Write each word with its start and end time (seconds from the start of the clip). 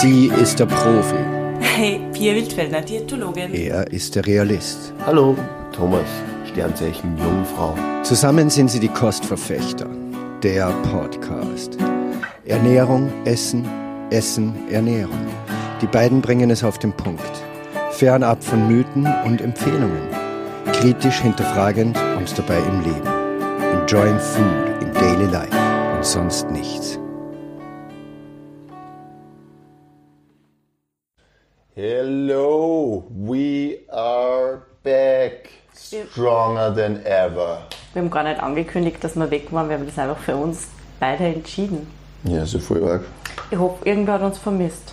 Sie 0.00 0.26
ist 0.40 0.60
der 0.60 0.66
Profi. 0.66 1.16
Hey, 1.58 2.00
Pia 2.12 2.32
Wildfellner, 2.32 2.82
Diätologin. 2.82 3.52
Er 3.52 3.84
ist 3.90 4.14
der 4.14 4.24
Realist. 4.24 4.92
Hallo, 5.04 5.36
Thomas, 5.72 6.06
Sternzeichen 6.48 7.18
Jungfrau. 7.18 7.74
Zusammen 8.04 8.48
sind 8.48 8.70
sie 8.70 8.78
die 8.78 8.90
Kostverfechter. 8.90 9.88
Der 10.44 10.70
Podcast. 10.92 11.78
Ernährung, 12.44 13.10
Essen, 13.24 13.68
Essen, 14.10 14.54
Ernährung. 14.70 15.26
Die 15.82 15.88
beiden 15.88 16.20
bringen 16.20 16.50
es 16.50 16.62
auf 16.62 16.78
den 16.78 16.92
Punkt. 16.92 17.42
Fernab 17.90 18.44
von 18.44 18.68
Mythen 18.68 19.12
und 19.24 19.40
Empfehlungen. 19.40 20.08
Kritisch 20.74 21.22
hinterfragend 21.22 21.98
und 22.16 22.38
dabei 22.38 22.58
im 22.58 22.82
Leben. 22.84 23.80
Enjoying 23.80 24.20
food 24.20 24.80
in 24.80 24.92
daily 24.94 25.26
life 25.26 25.56
und 25.96 26.04
sonst 26.04 26.48
nichts. 26.52 27.00
Hello, 31.80 33.04
we 33.08 33.78
are 33.88 34.62
back. 34.82 35.48
Stronger 35.72 36.74
than 36.74 37.06
ever. 37.06 37.68
Wir 37.92 38.02
haben 38.02 38.10
gar 38.10 38.24
nicht 38.24 38.42
angekündigt, 38.42 38.96
dass 39.04 39.14
wir 39.14 39.30
weg 39.30 39.52
waren. 39.52 39.68
Wir 39.68 39.76
haben 39.76 39.86
das 39.86 39.96
einfach 39.96 40.18
für 40.18 40.34
uns 40.34 40.66
beide 40.98 41.26
entschieden. 41.26 41.86
Ja, 42.24 42.44
so 42.44 42.58
voll 42.58 42.82
arg. 42.82 43.02
Ich 43.52 43.56
hoffe, 43.56 43.88
irgendwer 43.88 44.14
hat 44.14 44.22
uns 44.22 44.38
vermisst. 44.38 44.92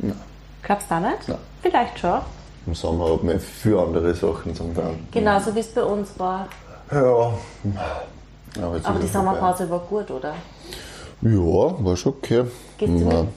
Nein. 0.00 0.20
Glaubst 0.62 0.90
du 0.90 0.96
auch 0.96 1.00
nicht? 1.00 1.28
Nein. 1.28 1.38
Vielleicht 1.62 1.98
schon. 1.98 2.20
Im 2.66 2.74
Sommer 2.74 3.10
hat 3.10 3.24
man 3.24 3.40
viel 3.40 3.78
andere 3.78 4.14
Sachen 4.14 4.54
zum 4.54 4.74
tun. 4.74 5.08
Genauso 5.10 5.54
wie 5.54 5.60
es 5.60 5.68
bei 5.68 5.82
uns 5.82 6.10
war. 6.18 6.46
Ja. 6.92 6.98
Aber, 6.98 8.80
Aber 8.84 9.00
die 9.00 9.06
Sommerpause 9.06 9.70
war 9.70 9.78
gut, 9.78 10.10
oder? 10.10 10.34
vorbei. 11.22 11.36
Ja, 11.36 11.84
war 11.86 11.96
schon 11.96 12.12
okay. 12.12 12.44
Gehst 12.76 13.00
du 13.00 13.28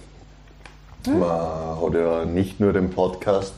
man, 1.08 1.20
man 1.20 1.82
hat 1.82 1.94
ja 1.94 2.26
nicht 2.26 2.60
nur 2.60 2.74
den 2.74 2.90
Podcast 2.90 3.54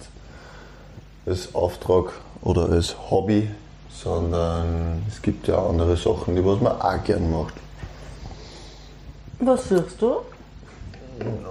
als 1.25 1.53
Auftrag 1.55 2.13
oder 2.41 2.69
als 2.69 2.95
Hobby, 3.09 3.49
sondern 3.91 5.03
es 5.08 5.22
gibt 5.22 5.47
ja 5.47 5.66
andere 5.66 5.95
Sachen, 5.95 6.36
die 6.36 6.45
was 6.45 6.59
man 6.59 6.81
auch 6.81 7.03
gern 7.03 7.31
macht. 7.31 7.53
Was 9.39 9.69
suchst 9.69 10.02
du? 10.02 10.17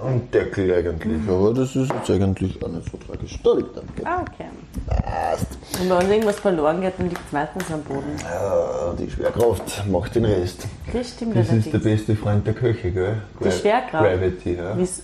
Ein 0.05 0.29
Deckel 0.31 0.73
eigentlich, 0.73 1.21
aber 1.27 1.53
das 1.53 1.75
ist 1.75 1.91
jetzt 1.91 2.09
eigentlich 2.09 2.61
auch 2.63 2.67
nicht 2.69 2.89
so 2.91 2.97
tragisch. 2.97 3.39
Da 3.43 3.53
liegt 3.53 3.77
ein 3.77 3.87
Deckel. 3.87 4.05
Ah, 4.05 4.21
okay. 4.21 4.45
Passt. 4.87 5.47
Und 5.81 5.89
wenn 5.89 6.11
irgendwas 6.11 6.39
verloren 6.39 6.81
geht, 6.81 6.93
dann 6.97 7.09
liegt 7.09 7.21
es 7.25 7.31
meistens 7.31 7.71
am 7.71 7.81
Boden. 7.83 8.15
Ja, 8.21 8.93
die 8.99 9.09
Schwerkraft 9.09 9.83
macht 9.89 10.15
den 10.15 10.25
Rest. 10.25 10.67
Das 10.91 11.09
stimmt 11.09 11.35
Das 11.35 11.49
ist 11.51 11.71
der 11.73 11.79
beste 11.79 12.15
Freund 12.15 12.45
der 12.45 12.53
Köche, 12.53 12.91
gell? 12.91 13.21
Die 13.39 13.45
Gra- 13.45 13.51
Schwerkraft? 13.51 14.03
Gravity, 14.03 14.55
ja. 14.55 14.75
Wie's- 14.77 15.01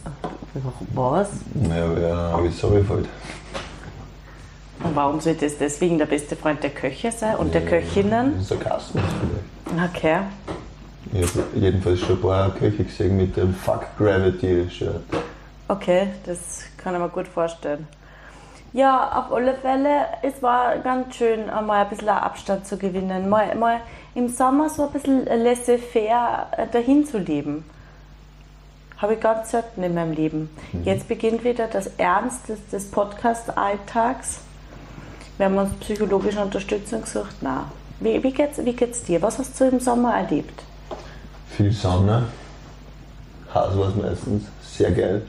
Was? 0.94 1.30
Naja, 1.53 1.86
wer 1.95 2.40
wieso 2.44 2.70
fällt. 2.70 3.08
Und 4.84 4.95
warum 4.95 5.20
sollte 5.20 5.45
es 5.45 5.58
deswegen 5.58 5.97
der 5.97 6.06
beste 6.06 6.36
Freund 6.36 6.64
der 6.64 6.70
Köche 6.70 7.12
sein 7.12 7.36
und 7.36 7.53
der 7.53 7.62
Köchinnen? 7.66 8.42
Sarkasmus 8.42 9.03
vielleicht. 9.20 9.95
Okay. 9.95 10.20
Ich 11.11 11.23
habe 11.23 11.43
jedenfalls 11.55 11.99
schon 11.99 12.17
ein 12.17 12.21
paar 12.21 12.53
Köche 12.53 12.83
gesehen 12.83 13.17
mit 13.17 13.35
dem 13.35 13.53
Fuck 13.53 13.85
Gravity-Shirt. 13.97 15.02
Okay, 15.67 16.07
das 16.25 16.63
kann 16.77 16.93
ich 16.93 17.01
mir 17.01 17.09
gut 17.09 17.27
vorstellen. 17.27 17.88
Ja, 18.73 19.19
auf 19.19 19.33
alle 19.33 19.55
Fälle, 19.55 20.05
es 20.21 20.43
war 20.43 20.77
ganz 20.77 21.16
schön, 21.16 21.49
einmal 21.49 21.83
ein 21.83 21.89
bisschen 21.89 22.09
Abstand 22.09 22.67
zu 22.67 22.77
gewinnen. 22.77 23.27
Mal, 23.27 23.55
mal 23.55 23.81
im 24.13 24.29
Sommer 24.29 24.69
so 24.69 24.83
ein 24.83 24.91
bisschen 24.91 25.25
laissez-faire 25.25 26.47
äh, 26.55 26.67
dahin 26.67 27.05
zu 27.07 27.17
leben. 27.17 27.66
Habe 28.97 29.16
ich 29.16 29.19
ganz 29.19 29.49
selten 29.49 29.81
in 29.81 29.95
meinem 29.95 30.11
Leben. 30.11 30.49
Jetzt 30.83 31.07
beginnt 31.07 31.44
wieder 31.44 31.67
das 31.67 31.88
Ernst 31.97 32.50
des, 32.50 32.67
des 32.67 32.91
Podcast-Alltags. 32.91 34.41
Wir 35.38 35.47
haben 35.47 35.57
uns 35.57 35.73
psychologische 35.79 36.41
Unterstützung 36.41 37.01
gesucht. 37.01 37.38
Na, 37.41 37.72
wie, 38.00 38.22
wie, 38.22 38.31
geht's, 38.31 38.63
wie 38.63 38.73
geht's 38.73 39.03
dir? 39.03 39.22
Was 39.22 39.39
hast 39.39 39.59
du 39.59 39.66
im 39.66 39.79
Sommer 39.79 40.13
erlebt? 40.16 40.63
Viel 41.59 41.74
Sonne. 41.74 42.24
Haus 43.53 43.78
war 43.78 43.90
es 43.90 43.96
meistens. 43.96 44.46
Sehr 44.64 44.92
geil. 44.92 45.22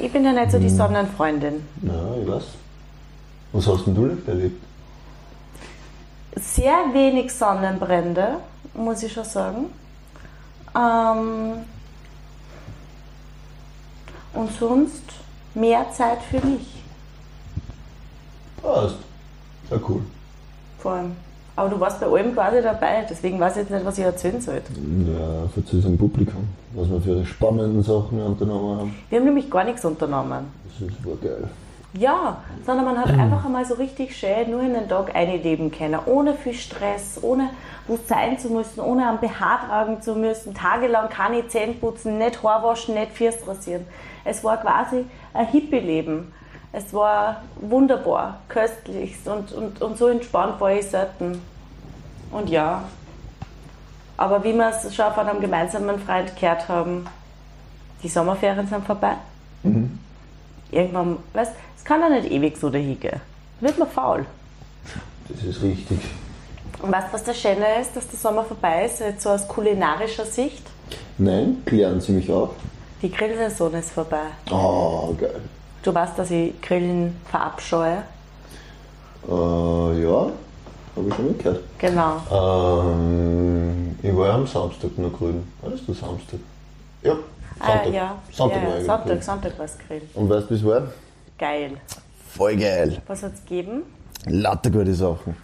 Ich 0.00 0.12
bin 0.12 0.24
ja 0.24 0.30
nicht 0.30 0.52
so 0.52 0.60
die 0.60 0.70
Sonnenfreundin. 0.70 1.66
Ja, 1.82 2.14
ich 2.22 2.28
weiß. 2.28 2.44
Was 3.52 3.66
hast 3.66 3.86
denn 3.86 3.96
du 3.96 4.06
nicht 4.06 4.28
erlebt? 4.28 4.62
sehr 6.36 6.84
wenig 6.92 7.32
Sonnenbrände, 7.34 8.36
muss 8.74 9.02
ich 9.02 9.12
schon 9.12 9.24
sagen. 9.24 9.66
Ähm, 10.76 11.64
und 14.34 14.52
sonst 14.56 15.02
mehr 15.54 15.90
Zeit 15.90 16.22
für 16.22 16.40
mich. 16.46 16.84
Passt. 18.62 18.98
Sehr 19.68 19.80
cool. 19.88 20.02
Vor 20.78 20.92
allem. 20.92 21.23
Aber 21.56 21.68
du 21.68 21.78
warst 21.78 22.00
bei 22.00 22.06
allem 22.06 22.34
quasi 22.34 22.60
dabei, 22.62 23.06
deswegen 23.08 23.38
weiß 23.38 23.52
ich 23.52 23.62
jetzt 23.62 23.70
nicht, 23.70 23.84
was 23.84 23.98
ich 23.98 24.04
erzählen 24.04 24.40
sollte. 24.40 24.72
Ja, 24.72 25.48
für 25.54 25.76
unserem 25.76 25.96
Publikum, 25.96 26.48
was 26.74 26.90
wir 26.90 27.00
für 27.00 27.24
spannenden 27.24 27.82
Sachen 27.82 28.20
unternommen 28.20 28.78
haben. 28.78 28.94
Wir 29.08 29.18
haben 29.18 29.26
nämlich 29.26 29.48
gar 29.50 29.62
nichts 29.62 29.84
unternommen. 29.84 30.46
Das 30.64 30.88
ist 30.88 31.06
war 31.06 31.16
geil. 31.16 31.48
Ja, 31.96 32.38
sondern 32.66 32.86
man 32.86 32.98
hat 32.98 33.10
einfach 33.10 33.44
einmal 33.44 33.64
so 33.64 33.74
richtig 33.74 34.16
schön 34.16 34.50
nur 34.50 34.62
in 34.62 34.74
den 34.74 34.88
Tag 34.88 35.14
einleben 35.14 35.70
können, 35.70 36.00
ohne 36.06 36.34
viel 36.34 36.54
Stress, 36.54 37.20
ohne 37.22 37.50
wo 37.86 37.96
sein 38.04 38.36
zu 38.36 38.48
müssen, 38.48 38.80
ohne 38.80 39.06
am 39.06 39.18
BH 39.18 39.66
tragen 39.68 40.02
zu 40.02 40.16
müssen, 40.16 40.54
tagelang 40.54 41.08
keine 41.08 41.46
Zähne 41.46 41.74
putzen, 41.74 42.18
nicht 42.18 42.42
Haar 42.42 42.64
waschen, 42.64 42.94
nicht 42.94 43.12
First 43.12 43.46
rasieren. 43.46 43.86
Es 44.24 44.42
war 44.42 44.56
quasi 44.56 45.04
ein 45.34 45.46
Hippie-Leben. 45.46 46.32
Es 46.74 46.92
war 46.92 47.42
wunderbar, 47.60 48.40
köstlichst 48.48 49.28
und, 49.28 49.52
und, 49.52 49.80
und 49.80 49.96
so 49.96 50.08
entspannt 50.08 50.60
war 50.60 50.72
ich 50.72 50.86
selten. 50.86 51.40
Und 52.32 52.50
ja, 52.50 52.82
aber 54.16 54.42
wie 54.42 54.52
wir 54.52 54.70
es 54.70 54.94
schon 54.94 55.12
von 55.12 55.28
einem 55.28 55.40
gemeinsamen 55.40 55.98
Freund 56.00 56.34
gehört 56.36 56.68
haben, 56.68 57.06
die 58.02 58.08
Sommerferien 58.08 58.66
sind 58.66 58.84
vorbei 58.84 59.16
irgendwann, 60.74 61.18
weißt 61.32 61.52
es 61.76 61.84
kann 61.84 62.00
ja 62.00 62.08
nicht 62.08 62.30
ewig 62.30 62.56
so 62.56 62.70
dahin 62.70 62.98
gehen. 62.98 63.20
Wird 63.60 63.78
man 63.78 63.88
faul. 63.88 64.26
Das 65.28 65.42
ist 65.42 65.62
richtig. 65.62 66.00
Und 66.82 66.92
weißt 66.92 67.08
du, 67.08 67.12
was 67.12 67.24
das 67.24 67.40
Schöne 67.40 67.80
ist, 67.80 67.96
dass 67.96 68.08
der 68.08 68.18
Sommer 68.18 68.44
vorbei 68.44 68.84
ist, 68.84 69.00
jetzt 69.00 69.22
so 69.22 69.30
aus 69.30 69.46
kulinarischer 69.48 70.26
Sicht? 70.26 70.62
Nein, 71.16 71.62
klären 71.64 72.00
Sie 72.00 72.12
mich 72.12 72.30
auf. 72.30 72.50
Die 73.00 73.10
Grillsaison 73.10 73.72
ist 73.74 73.90
vorbei. 73.90 74.26
Oh, 74.50 75.14
geil. 75.18 75.40
Du 75.84 75.94
weißt, 75.94 76.18
dass 76.18 76.30
ich 76.30 76.58
Grillen 76.62 77.14
verabscheue. 77.30 78.04
Äh, 79.28 80.02
ja, 80.02 80.30
habe 80.96 81.08
ich 81.08 81.14
schon 81.14 81.26
mitgehört. 81.28 81.60
Genau. 81.76 82.22
Ähm, 82.32 83.98
ich 84.02 84.16
war 84.16 84.28
ja 84.28 84.34
am 84.34 84.46
Samstag 84.46 84.96
noch. 84.96 85.20
War 85.20 85.30
das 85.70 85.84
der 85.84 85.94
Samstag? 85.94 86.40
Ja, 87.02 87.12
Sonntag. 87.58 87.86
Ah, 87.86 87.88
ja. 87.90 88.16
Sonntag 88.32 88.62
ja, 88.62 88.68
war 88.68 88.78
ich 88.78 89.24
Sonntag, 89.24 89.58
war 89.58 89.64
es 89.66 89.78
Grillen. 89.86 90.08
Und 90.14 90.30
weißt 90.30 90.46
du, 90.48 90.54
wie 90.54 90.58
es 90.58 90.64
war? 90.64 90.82
Geil. 91.38 91.72
Voll 92.30 92.56
geil. 92.56 93.02
Was 93.06 93.22
hat 93.22 93.34
es 93.34 93.40
gegeben? 93.42 93.82
Latte 94.24 94.70
gute 94.70 94.94
Sachen. 94.94 95.36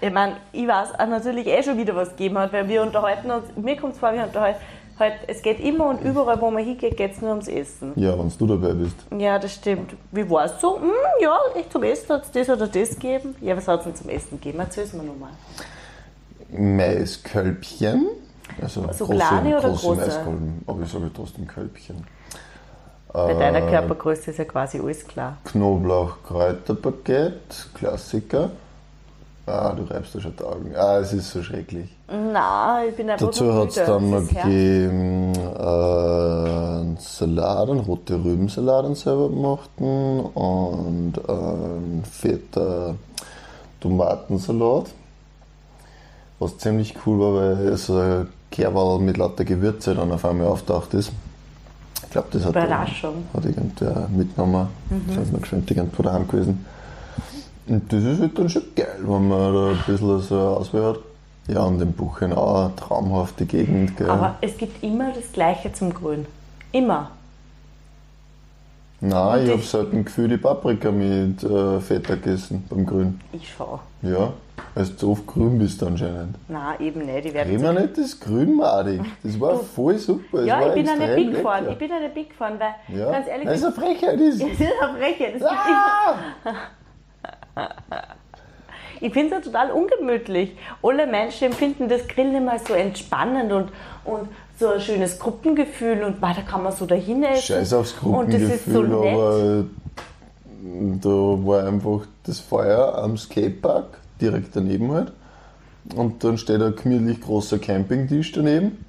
Ich 0.00 0.12
meine, 0.12 0.36
ich 0.52 0.66
weiß 0.66 0.94
auch 0.94 1.06
natürlich 1.08 1.46
eh 1.48 1.60
schon 1.60 1.76
wieder, 1.76 1.96
was 1.96 2.08
es 2.08 2.16
gegeben 2.16 2.38
hat, 2.38 2.52
weil 2.52 2.68
wir 2.68 2.82
unterhalten 2.82 3.32
uns, 3.32 3.44
mir 3.56 3.76
kommt 3.76 3.94
es 3.94 3.98
vor, 3.98 4.12
wir 4.12 4.22
unterhalten, 4.22 4.60
halt, 4.98 5.14
es 5.26 5.42
geht 5.42 5.60
immer 5.60 5.88
und 5.90 6.00
überall, 6.02 6.40
wo 6.40 6.50
man 6.50 6.64
hingeht, 6.64 6.96
geht 6.96 7.12
es 7.12 7.20
nur 7.20 7.30
ums 7.30 7.48
Essen. 7.48 7.92
Ja, 7.96 8.18
wenn 8.18 8.32
du 8.38 8.46
dabei 8.46 8.72
bist. 8.74 8.96
Ja, 9.16 9.38
das 9.38 9.54
stimmt. 9.54 9.94
Wie 10.10 10.28
war 10.30 10.44
es 10.46 10.60
so? 10.60 10.80
Hm, 10.80 10.90
ja, 11.20 11.38
echt 11.56 11.72
zum 11.72 11.82
Essen 11.82 12.08
hat 12.10 12.24
es 12.24 12.30
das 12.32 12.48
oder 12.48 12.66
das 12.66 12.90
gegeben. 12.90 13.34
Ja, 13.40 13.56
was 13.56 13.68
hat 13.68 13.80
es 13.80 13.84
denn 13.86 13.96
zum 13.96 14.08
Essen 14.10 14.40
gegeben? 14.40 14.60
Erzähl 14.60 14.84
es 14.84 14.92
mir 14.92 15.02
nochmal. 15.02 15.30
Maiskölbchen. 16.50 18.06
Also 18.60 18.86
So 18.92 19.06
kleine 19.06 19.56
oder 19.58 19.70
große? 19.70 19.94
Maiskolben. 20.00 20.62
Aber 20.66 20.82
ich 20.82 20.90
sage 20.92 21.10
trotzdem 21.14 21.46
Kölbchen. 21.46 22.04
Bei 23.12 23.34
deiner 23.34 23.66
Äh. 23.66 23.70
Körpergröße 23.70 24.30
ist 24.30 24.38
ja 24.38 24.44
quasi 24.44 24.78
alles 24.80 25.06
klar. 25.06 25.36
Knoblauch-Kräuterpaket, 25.44 27.68
Klassiker. 27.74 28.50
Ah, 29.46 29.72
du 29.72 29.82
reibst 29.82 30.14
da 30.14 30.20
schon 30.20 30.36
die 30.36 30.44
Augen. 30.44 30.72
Ah, 30.76 30.98
es 30.98 31.12
ist 31.12 31.32
so 31.32 31.42
schrecklich. 31.42 31.90
Nein, 32.08 32.88
ich 32.90 32.96
bin 32.96 33.10
einfach 33.10 33.26
Dazu 33.26 33.52
hat 33.54 33.68
es 33.70 33.74
dann 33.74 34.10
noch 34.10 34.28
gegeben 34.28 35.32
äh, 35.34 36.78
einen 36.82 36.96
Salat, 37.00 37.68
einen 37.68 37.80
rote 37.80 38.14
Rübensalat, 38.22 38.84
einen 38.84 38.94
selber 38.94 39.28
gemachten 39.28 40.20
und 40.20 41.28
einen 41.28 42.04
fetter 42.04 42.94
Tomatensalat. 43.80 44.86
Was 46.38 46.58
ziemlich 46.58 46.94
cool 47.04 47.18
war, 47.18 47.34
weil 47.34 47.76
so 47.76 47.96
ein 47.96 48.28
Kerwal 48.50 49.00
mit 49.00 49.16
lauter 49.16 49.44
Gewürze 49.44 49.94
dann 49.94 50.12
auf 50.12 50.24
einmal 50.24 50.46
auftaucht 50.46 50.94
ist. 50.94 51.10
Ich 52.04 52.10
glaube, 52.10 52.28
das 52.30 52.44
hat, 52.44 52.50
Überraschung. 52.50 53.24
hat 53.34 53.44
irgendwer 53.44 54.08
mitgenommen. 54.14 54.68
Das 55.08 55.24
ist 55.24 55.32
noch 55.32 55.40
geschwind 55.40 55.68
irgendwo 55.70 56.02
daheim 56.02 56.28
gewesen. 56.28 56.64
Und 57.66 57.92
das 57.92 58.02
ist 58.02 58.20
halt 58.20 58.38
dann 58.38 58.48
schon 58.48 58.62
geil, 58.74 58.98
wenn 59.00 59.28
man 59.28 59.54
da 59.54 59.68
ein 59.70 59.78
bisschen 59.86 60.20
so 60.20 60.38
Auswahl 60.38 60.84
hat. 60.94 60.98
Ja, 61.48 61.60
und 61.64 61.80
in 61.82 61.92
Buchenau, 61.92 62.70
traumhafte 62.76 63.44
Gegend. 63.46 63.96
Gell? 63.96 64.08
Aber 64.08 64.36
es 64.40 64.56
gibt 64.56 64.82
immer 64.82 65.12
das 65.12 65.32
Gleiche 65.32 65.72
zum 65.72 65.92
Grün. 65.92 66.26
Immer. 66.70 67.10
Nein, 69.00 69.38
Und 69.40 69.44
ich 69.46 69.50
habe 69.50 69.60
ich- 69.60 69.68
selten 69.70 70.04
gefüllte 70.04 70.38
Paprika 70.38 70.92
mit 70.92 71.42
äh, 71.42 71.80
Feta 71.80 72.14
gegessen 72.14 72.64
beim 72.70 72.86
Grün. 72.86 73.20
Ich 73.32 73.48
schon. 73.52 73.80
Ja, 74.02 74.32
weil 74.74 74.84
du 74.86 74.96
zu 74.96 75.10
oft 75.10 75.26
grün 75.26 75.58
bist 75.58 75.82
anscheinend. 75.82 76.36
Nein, 76.46 76.76
eben 76.80 77.04
nicht. 77.06 77.26
Ich 77.26 77.34
werde 77.34 77.50
wir 77.60 77.72
nicht 77.72 77.98
das 77.98 78.20
Grünmadig. 78.20 79.00
Das 79.24 79.40
war 79.40 79.56
voll 79.58 79.98
super. 79.98 80.38
Das 80.38 80.46
ja, 80.46 80.60
war 80.60 80.68
ich 80.68 80.74
bin 80.84 80.88
eine 80.88 81.14
Big 81.16 81.36
Fan. 81.38 81.64
lecker. 81.64 81.72
Ich 81.72 81.78
bin 81.78 81.92
eine 81.92 82.08
Big 82.10 82.34
Fan, 82.34 82.52
weil 82.60 82.96
ja. 82.96 83.10
ganz 83.10 83.26
ehrlich, 83.26 83.46
Weil 83.48 83.54
es 83.56 83.64
eine 83.64 83.72
Frechheit 83.72 84.20
ist. 84.20 84.40
das 84.42 84.50
ist 84.52 84.60
eine 84.80 84.96
Frechheit. 84.98 85.34
Das 85.34 85.40
immer- 85.42 85.50
Ah! 85.50 86.52
Ich 89.00 89.12
finde 89.12 89.36
es 89.36 89.44
ja 89.44 89.52
total 89.52 89.72
ungemütlich. 89.72 90.56
Alle 90.82 91.06
Menschen 91.06 91.48
empfinden 91.48 91.88
das 91.88 92.06
Grillen 92.06 92.36
immer 92.36 92.58
so 92.58 92.72
entspannend 92.74 93.52
und, 93.52 93.70
und 94.04 94.28
so 94.58 94.68
ein 94.68 94.80
schönes 94.80 95.18
Gruppengefühl 95.18 96.04
und 96.04 96.20
boah, 96.20 96.32
da 96.34 96.42
kann 96.42 96.62
man 96.62 96.72
so 96.72 96.86
dahin 96.86 97.24
essen. 97.24 97.42
Scheiß 97.42 97.72
aufs 97.72 97.94
Und 98.00 98.32
das 98.32 98.42
ist 98.42 98.66
so 98.66 98.82
Gruppengefühl, 98.82 99.00
nett. 99.00 99.14
aber 99.14 99.64
da 101.02 101.08
war 101.08 101.66
einfach 101.66 102.06
das 102.22 102.38
Feuer 102.38 102.96
am 102.96 103.16
Skatepark, 103.16 103.98
direkt 104.20 104.54
daneben 104.54 104.92
halt. 104.92 105.12
Und 105.96 106.22
dann 106.22 106.38
steht 106.38 106.62
ein 106.62 106.76
gemütlich 106.76 107.20
großer 107.20 107.58
Campingtisch 107.58 108.30
daneben. 108.30 108.84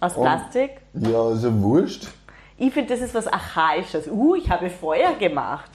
Aus 0.00 0.14
Plastik. 0.14 0.80
Ja, 0.94 1.32
ist 1.32 1.44
ja 1.44 1.62
wurscht. 1.62 2.08
Ich 2.56 2.72
finde, 2.74 2.94
das 2.94 3.00
ist 3.02 3.14
was 3.14 3.28
Archaisches. 3.28 4.08
Uh, 4.08 4.34
ich 4.34 4.50
habe 4.50 4.68
Feuer 4.68 5.14
gemacht. 5.14 5.70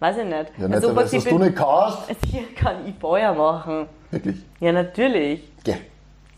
Weiß 0.00 0.16
ich 0.18 0.24
nicht. 0.24 0.36
Ja, 0.58 0.68
nicht, 0.68 0.74
Also, 0.76 0.88
weil 0.88 0.96
was 1.04 1.10
das 1.10 1.24
ich 1.24 1.30
du 1.30 1.38
nicht 1.38 1.56
kannst. 1.56 1.98
Sicher 2.30 2.44
kann 2.56 2.86
ich 2.86 2.94
Feuer 3.00 3.34
machen. 3.34 3.86
Wirklich. 4.10 4.36
Ja, 4.60 4.72
natürlich. 4.72 5.42
Geh. 5.64 5.74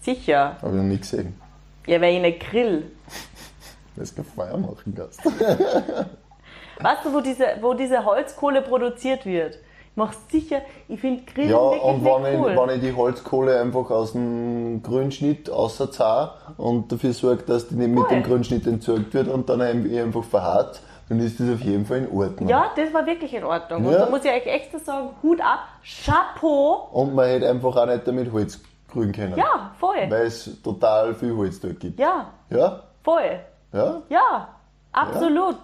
Sicher. 0.01 0.57
Habe 0.63 0.69
ich 0.69 0.75
noch 0.77 0.83
nie 0.89 0.99
gesehen. 0.99 1.39
Ja, 1.87 2.01
weil 2.01 2.15
ich 2.17 2.23
nicht 2.23 2.41
grill. 2.41 2.91
Weil 3.97 4.07
du 4.07 4.15
kein 4.15 4.25
Feuer 4.25 4.57
machen 4.57 4.95
kannst. 4.97 5.21
Weißt 6.83 7.05
du, 7.05 7.13
wo 7.13 7.21
diese, 7.21 7.45
wo 7.61 7.75
diese 7.75 8.05
Holzkohle 8.05 8.63
produziert 8.63 9.27
wird? 9.27 9.57
Ich 9.91 9.97
mache 9.97 10.15
sicher, 10.31 10.63
ich 10.89 11.01
finde 11.01 11.25
Grillen 11.25 11.51
Ja, 11.51 11.57
wirklich 11.61 11.83
und 11.83 12.05
wenn, 12.05 12.41
cool. 12.41 12.53
ich, 12.53 12.59
wenn 12.59 12.71
ich 12.77 12.81
die 12.81 12.95
Holzkohle 12.95 13.61
einfach 13.61 13.91
aus 13.91 14.13
dem 14.13 14.83
Grünschnitt 14.83 15.51
außerzahre 15.51 16.33
und 16.57 16.91
dafür 16.93 17.13
sorge, 17.13 17.43
dass 17.43 17.69
die 17.69 17.75
nicht 17.75 17.89
mit 17.91 17.99
Voll. 18.07 18.09
dem 18.09 18.23
Grünschnitt 18.23 18.67
entsorgt 18.67 19.13
wird 19.13 19.29
und 19.29 19.49
dann 19.51 19.61
einfach 19.61 20.25
verharrt, 20.25 20.81
dann 21.11 21.19
ist 21.21 21.39
das 21.41 21.51
auf 21.51 21.61
jeden 21.61 21.85
Fall 21.85 21.99
in 21.99 22.11
Ordnung. 22.11 22.49
ja, 22.49 22.71
das 22.77 22.95
war 22.95 23.05
wirklich 23.05 23.35
in 23.35 23.45
Ordnung. 23.45 23.85
Und 23.85 23.93
Ja. 23.93 23.99
da 24.07 24.11
muss 24.11 24.25
ich 24.25 24.31
euch 24.31 24.47
extra 24.47 24.79
sagen, 24.79 25.11
Hut 25.23 25.41
ab, 25.41 25.59
Chapeau. 25.83 26.89
Und 26.93 27.15
man 27.15 27.27
hätte 27.27 27.51
einfach 27.51 27.77
auch 27.77 27.85
nicht 27.87 28.07
damit 28.07 28.33
Holz 28.33 28.61
grün 28.91 29.13
können. 29.13 29.37
Ja, 29.37 29.73
voll. 29.79 30.09
Weil 30.09 30.27
es 30.27 30.63
total 30.63 31.15
viel 31.15 31.37
Holz 31.37 31.61
dort 31.61 31.79
gibt. 31.81 31.99
Ja, 31.99 32.27
Ja? 32.49 32.81
voll. 33.03 33.41
Ja? 33.73 34.03
Ja, 34.09 34.49
absolut. 34.93 35.57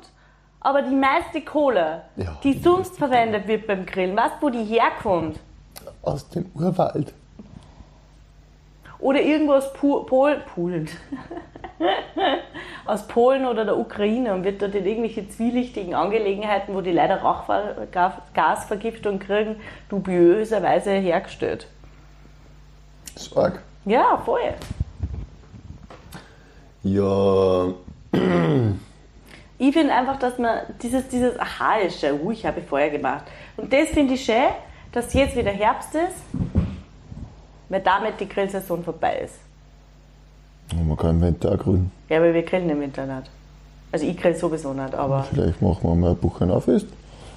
Aber 0.60 0.82
die 0.82 0.94
meiste 0.96 1.40
Kohle, 1.42 2.02
Ja. 2.16 2.36
die 2.42 2.58
sonst 2.58 2.98
verwendet 2.98 3.46
wird 3.46 3.66
beim 3.68 3.86
Grillen, 3.86 4.16
weißt 4.16 4.34
du, 4.40 4.46
wo 4.46 4.50
die 4.50 4.64
herkommt? 4.64 5.38
Aus 6.02 6.28
dem 6.30 6.50
Urwald. 6.54 7.12
Oder 8.98 9.20
irgendwo 9.22 9.52
aus 9.54 9.72
Pol 9.74 10.04
Polen. 10.06 10.88
aus 12.86 13.06
Polen 13.08 13.46
oder 13.46 13.64
der 13.64 13.78
Ukraine 13.78 14.32
und 14.34 14.44
wird 14.44 14.62
dort 14.62 14.74
in 14.74 14.86
irgendwelche 14.86 15.28
zwielichtigen 15.28 15.94
Angelegenheiten, 15.94 16.74
wo 16.74 16.80
die 16.80 16.92
leider 16.92 17.20
Rauchgasvergiftung 17.20 19.18
kriegen, 19.18 19.56
dubiöserweise 19.88 20.92
hergestellt. 20.92 21.66
Ist 23.14 23.36
arg. 23.36 23.62
Ja, 23.84 24.16
voll. 24.24 24.54
Ja, 26.82 27.72
Ich 29.58 29.72
finde 29.72 29.94
einfach, 29.94 30.18
dass 30.18 30.38
man 30.38 30.60
dieses, 30.82 31.08
dieses 31.08 31.38
Archaische, 31.38 32.14
uh, 32.20 32.30
ich 32.30 32.44
habe 32.44 32.60
Feuer 32.60 32.90
gemacht. 32.90 33.24
Und 33.56 33.72
das 33.72 33.88
finde 33.88 34.14
ich 34.14 34.24
schön, 34.24 34.50
dass 34.92 35.14
jetzt 35.14 35.34
wieder 35.34 35.50
Herbst 35.50 35.94
ist, 35.94 36.16
weil 37.70 37.80
damit 37.80 38.20
die 38.20 38.28
Grillsaison 38.28 38.84
vorbei 38.84 39.20
ist. 39.24 39.45
Man 40.86 40.96
kann 40.96 41.10
im 41.16 41.22
Winter 41.22 41.52
auch 41.52 41.58
grün. 41.58 41.90
Ja, 42.08 42.18
aber 42.18 42.32
wir 42.34 42.42
grillen 42.42 42.70
im 42.70 42.80
Winter 42.80 43.06
nicht. 43.06 43.30
Also 43.92 44.06
ich 44.06 44.16
grill 44.16 44.34
sowieso 44.34 44.72
nicht, 44.72 44.94
aber 44.94 45.24
Vielleicht 45.30 45.62
machen 45.62 45.78
wir 45.82 45.94
mal 45.94 46.10
ein 46.10 46.16
Buchenau-Fest. 46.16 46.86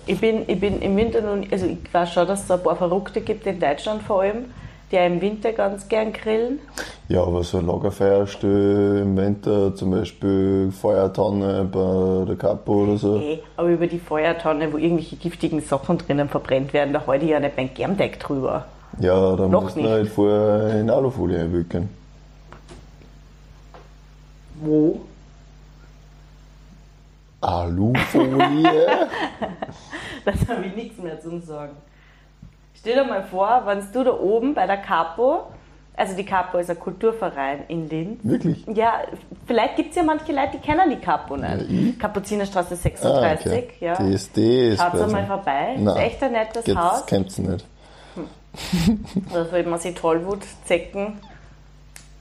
ich 0.08 0.20
bin, 0.20 0.44
ich 0.48 0.60
bin 0.60 0.82
im 0.82 0.98
Winter 0.98 1.22
nicht, 1.36 1.52
also 1.54 1.66
ich 1.68 1.78
weiß 1.94 2.12
schon, 2.14 2.28
dass 2.28 2.44
es 2.44 2.52
ein 2.52 2.62
paar 2.64 2.76
Verrückte 2.76 3.22
gibt, 3.22 3.46
in 3.46 3.60
Deutschland 3.60 4.02
vor 4.02 4.22
allem, 4.22 4.46
die 4.92 4.98
auch 4.98 5.06
im 5.06 5.22
Winter 5.22 5.54
ganz 5.54 5.88
gern 5.88 6.12
grillen. 6.12 6.60
Ja, 7.08 7.22
aber 7.24 7.44
so 7.44 7.60
ein 7.60 7.68
Lagerfeuerstelle 7.68 9.02
im 9.02 9.16
Winter, 9.16 9.76
zum 9.76 9.92
Beispiel 9.92 10.72
Feuertonne 10.72 11.64
bei 11.72 12.26
der 12.26 12.36
Kapo 12.36 12.84
oder 12.84 12.98
so. 12.98 13.18
Eh, 13.20 13.40
aber 13.56 13.70
über 13.70 13.86
die 13.88 14.00
Feuertonne, 14.00 14.74
wo 14.74 14.78
irgendwelche 14.78 15.16
giftigen 15.16 15.62
Sachen 15.62 16.00
drinnen 16.00 16.28
verbrennt 16.28 16.74
werden, 16.74 16.94
da 16.94 17.06
halte 17.06 17.26
ich 17.26 17.32
ja 17.32 17.40
nicht 17.40 17.56
mein 17.56 17.70
Germdeck 17.74 18.20
drüber. 18.20 18.66
Ja, 19.00 19.36
da 19.36 19.48
Noch 19.48 19.64
musst 19.64 19.76
du 19.76 19.82
nicht. 19.82 19.90
halt 19.92 20.08
vorher 20.10 20.80
in 20.82 20.90
Alufolie 20.90 21.40
einwickeln. 21.42 21.90
Wo? 24.62 25.02
Alufolie? 27.42 29.08
Das 30.26 30.36
habe 30.50 30.66
ich 30.66 30.76
nichts 30.76 30.98
mehr 31.00 31.20
zu 31.20 31.40
sagen. 31.40 31.72
Stell 32.76 32.96
dir 32.96 33.04
mal 33.06 33.24
vor, 33.24 33.64
wenn 33.66 33.82
du 33.92 34.04
da 34.04 34.12
oben 34.12 34.54
bei 34.54 34.68
der 34.68 34.78
Capo, 34.78 35.44
also 35.96 36.16
die 36.16 36.26
Capo 36.26 36.58
ist 36.58 36.70
ein 36.70 36.78
Kulturverein 36.78 37.64
in 37.70 37.90
Linz. 37.90 38.20
Wirklich? 38.24 38.66
Ja, 38.68 39.02
vielleicht 39.48 39.78
gibt 39.78 39.92
es 39.92 39.96
ja 39.96 40.04
manche 40.04 40.32
Leute, 40.34 40.52
die 40.56 40.60
kennen 40.60 40.90
die 40.90 40.98
Capo 40.98 41.36
nicht. 41.38 41.70
Ja? 41.70 41.92
Kapuzinerstraße 42.00 42.74
Ah, 42.74 42.78
36, 42.78 43.48
okay. 43.48 43.68
ja. 43.80 43.96
DSD 43.96 44.74
ist 44.74 44.80
Schaut 44.82 44.92
quasi- 44.92 45.12
mal 45.14 45.26
vorbei. 45.26 45.76
Nein, 45.78 45.88
Ist 45.96 46.02
echt 46.04 46.24
ein 46.24 46.32
nettes 46.34 46.66
Geht's- 46.66 46.78
Haus. 46.80 47.06
Kennt's 47.06 47.38
nicht. 47.38 47.66
Da 49.34 49.46
sollte 49.46 49.70
man 49.70 49.80
sich 49.80 49.96
Tollwut 49.96 50.44
zecken 50.66 51.18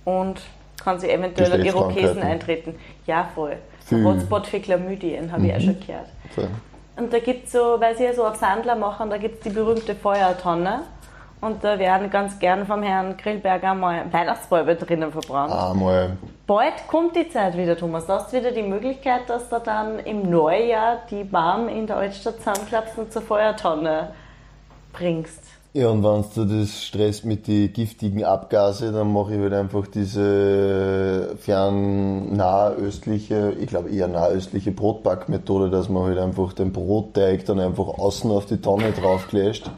und 0.05 0.41
kann 0.83 0.99
sich 0.99 1.11
eventuell 1.11 1.53
an 1.53 1.65
Irokesen 1.65 2.23
eintreten. 2.23 2.75
Ja, 3.07 3.29
voll. 3.35 3.57
Ein 3.91 4.05
Hotspot 4.05 4.47
für 4.47 4.61
Chlamydien, 4.61 5.33
habe 5.33 5.47
ich 5.47 5.55
auch 5.55 5.61
schon 5.61 5.81
gehört. 5.81 6.09
So. 6.37 6.43
Und 6.97 7.13
da 7.13 7.21
gibt 7.21 7.47
es 7.47 7.53
so, 7.53 7.77
weil 7.79 7.97
sie 7.97 8.05
ja 8.05 8.13
so 8.13 8.27
auf 8.27 8.37
Sandler 8.37 8.75
machen, 8.75 9.09
da 9.09 9.19
gibt 9.19 9.37
es 9.37 9.41
die 9.45 9.51
berühmte 9.51 9.95
Feuertonne. 9.95 10.83
Und 11.41 11.63
da 11.63 11.79
werden 11.79 12.11
ganz 12.11 12.39
gern 12.41 12.67
vom 12.67 12.83
Herrn 12.83 13.17
Grillberger 13.17 13.73
mal 13.75 14.13
Weihnachtsbäume 14.13 14.75
drinnen 14.75 15.13
verbrannt. 15.13 15.53
Einmal. 15.53 16.17
Bald 16.49 16.89
kommt 16.89 17.15
die 17.15 17.29
Zeit 17.29 17.57
wieder, 17.57 17.77
Thomas. 17.77 18.07
Da 18.07 18.17
hast 18.17 18.33
du 18.33 18.39
wieder 18.39 18.51
die 18.51 18.65
Möglichkeit, 18.65 19.29
dass 19.29 19.49
du 19.49 19.61
dann 19.61 20.01
im 20.01 20.29
Neujahr 20.29 20.99
die 21.09 21.23
Baum 21.23 21.69
in 21.69 21.87
der 21.87 21.99
Altstadt 21.99 22.39
zusammenklappst 22.39 22.99
und 22.99 23.13
zur 23.13 23.23
Feuertonne 23.23 24.13
bringst. 24.93 25.45
Ja, 25.75 25.89
und 25.89 26.03
wenn 26.03 26.25
du 26.35 26.61
das 26.61 26.83
stresst 26.83 27.27
mit 27.27 27.47
den 27.47 27.73
giftigen 27.73 28.25
Abgase, 28.25 28.91
dann 28.91 29.13
mache 29.13 29.35
ich 29.35 29.41
halt 29.41 29.53
einfach 29.53 29.87
diese 29.87 31.37
fern 31.39 32.35
nahöstliche, 32.35 33.53
ich 33.61 33.67
glaube 33.67 33.91
eher 33.91 34.09
nahöstliche 34.09 34.73
Brotbackmethode, 34.73 35.69
dass 35.69 35.91
man 35.91 36.05
halt 36.05 36.19
einfach 36.19 36.55
den 36.55 36.73
Brotteig 36.73 37.45
dann 37.45 37.61
einfach 37.61 37.87
außen 37.87 38.31
auf 38.31 38.47
die 38.47 38.63
Tonne 38.63 38.93
draufkläscht. 38.93 39.71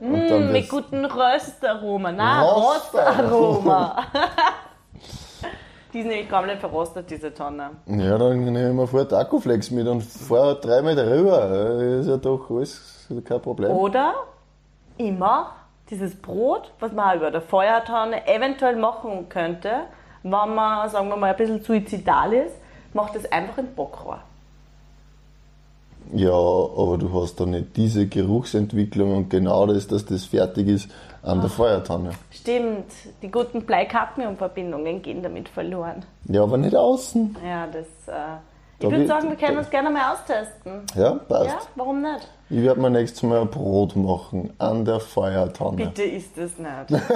Und 0.00 0.28
dann 0.28 0.52
Mit 0.52 0.68
gutem 0.68 1.04
Röstaroma. 1.04 2.12
Nein, 2.12 2.44
Röstaroma. 2.44 3.20
Rostaroma. 3.20 3.96
die 5.92 5.98
ist 6.00 6.06
nämlich 6.06 6.30
komplett 6.30 6.60
verrostet, 6.60 7.10
diese 7.10 7.34
Tonne. 7.34 7.70
Ja, 7.86 8.16
dann 8.16 8.44
nehme 8.44 8.68
ich 8.68 8.74
mir 8.74 8.86
vorher 8.86 9.08
Tacoflex 9.08 9.72
mit 9.72 9.86
und 9.88 10.02
fahre 10.02 10.60
dreimal 10.60 10.94
drüber. 10.94 11.80
Ist 12.00 12.08
ja 12.08 12.16
doch 12.16 12.48
alles 12.50 13.08
kein 13.24 13.40
Problem. 13.40 13.70
Oder 13.70 14.14
mache 14.98 15.52
dieses 15.90 16.14
Brot, 16.14 16.72
was 16.80 16.92
man 16.92 17.16
über 17.16 17.30
der 17.30 17.42
Feuertonne 17.42 18.26
eventuell 18.26 18.76
machen 18.76 19.28
könnte, 19.28 19.70
wenn 20.22 20.54
man, 20.54 20.88
sagen 20.88 21.08
wir 21.08 21.16
mal, 21.16 21.30
ein 21.30 21.36
bisschen 21.36 21.62
suizidal 21.62 22.32
ist, 22.32 22.54
macht 22.94 23.14
das 23.14 23.30
einfach 23.30 23.58
im 23.58 23.74
Bockrohr. 23.74 24.20
Ja, 26.14 26.32
aber 26.32 26.98
du 26.98 27.12
hast 27.20 27.40
dann 27.40 27.50
nicht 27.50 27.76
diese 27.76 28.06
Geruchsentwicklung 28.06 29.16
und 29.16 29.30
genau 29.30 29.66
das, 29.66 29.86
dass 29.86 30.04
das 30.04 30.24
fertig 30.24 30.68
ist 30.68 30.90
an 31.22 31.40
der 31.40 31.48
Feuertonne. 31.48 32.10
Stimmt, 32.30 32.90
die 33.22 33.30
guten 33.30 33.62
Blei-Cadmium-Verbindungen 33.62 35.00
gehen 35.00 35.22
damit 35.22 35.48
verloren. 35.48 36.04
Ja, 36.24 36.42
aber 36.42 36.58
nicht 36.58 36.76
außen. 36.76 37.36
Ja, 37.46 37.66
das. 37.66 37.86
Äh, 38.08 38.38
ich 38.78 38.90
würde 38.90 39.06
sagen, 39.06 39.28
wir 39.28 39.36
können 39.36 39.58
uns 39.58 39.70
gerne 39.70 39.90
mal 39.90 40.12
austesten. 40.12 40.82
Ja, 40.94 41.14
passt. 41.14 41.46
Ja, 41.50 41.58
warum 41.76 42.02
nicht? 42.02 42.28
Ich 42.50 42.62
werde 42.62 42.80
mir 42.80 42.90
nächstes 42.90 43.22
Mal 43.22 43.40
ein 43.40 43.48
Brot 43.48 43.96
machen 43.96 44.52
an 44.58 44.84
der 44.84 45.00
Feuertonne. 45.00 45.76
Bitte 45.76 46.02
ist 46.02 46.36
das 46.36 46.58
nicht. 46.58 46.90
ich 46.90 46.98
habe 47.00 47.10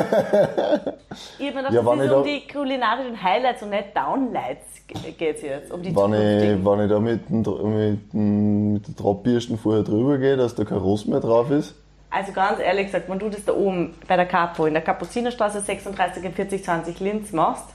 mir 1.41 1.53
gedacht, 1.53 1.73
Ja, 1.73 1.85
wenn 1.85 2.01
ist 2.01 2.13
um 2.13 2.25
die 2.25 2.47
kulinarischen 2.51 3.23
Highlights 3.23 3.63
und 3.63 3.71
nicht 3.71 3.95
Downlights 3.95 4.87
geht 5.19 5.37
es 5.37 5.43
jetzt. 5.43 5.73
Um 5.73 5.83
die 5.83 5.95
Wenn 5.95 6.13
ich, 6.15 6.65
wenn 6.65 6.81
ich 6.81 6.91
da 6.91 7.01
mit, 7.01 7.29
dem, 7.29 7.43
mit, 7.43 8.13
dem, 8.13 8.73
mit 8.73 8.89
der 8.89 8.97
Tropfbürsten 8.97 9.59
vorher 9.59 9.83
drüber 9.83 10.19
gehe, 10.19 10.37
dass 10.37 10.55
da 10.55 10.65
kein 10.65 10.79
Rost 10.79 11.07
mehr 11.07 11.21
drauf 11.21 11.51
ist, 11.51 11.75
Also 12.11 12.33
ganz 12.33 12.61
ehrlich 12.61 12.87
gesagt, 12.87 13.09
wenn 13.11 13.19
du 13.19 13.29
das 13.29 13.45
da 13.45 13.53
oben 13.53 13.95
bei 14.09 14.17
der 14.17 14.27
Capo 14.27 14.65
in 14.67 14.73
der 14.75 14.83
Kapuzinerstraße 14.83 15.61
36 15.61 16.25
in 16.25 16.33
4020 16.33 17.01
Linz 17.01 17.33
machst, 17.33 17.67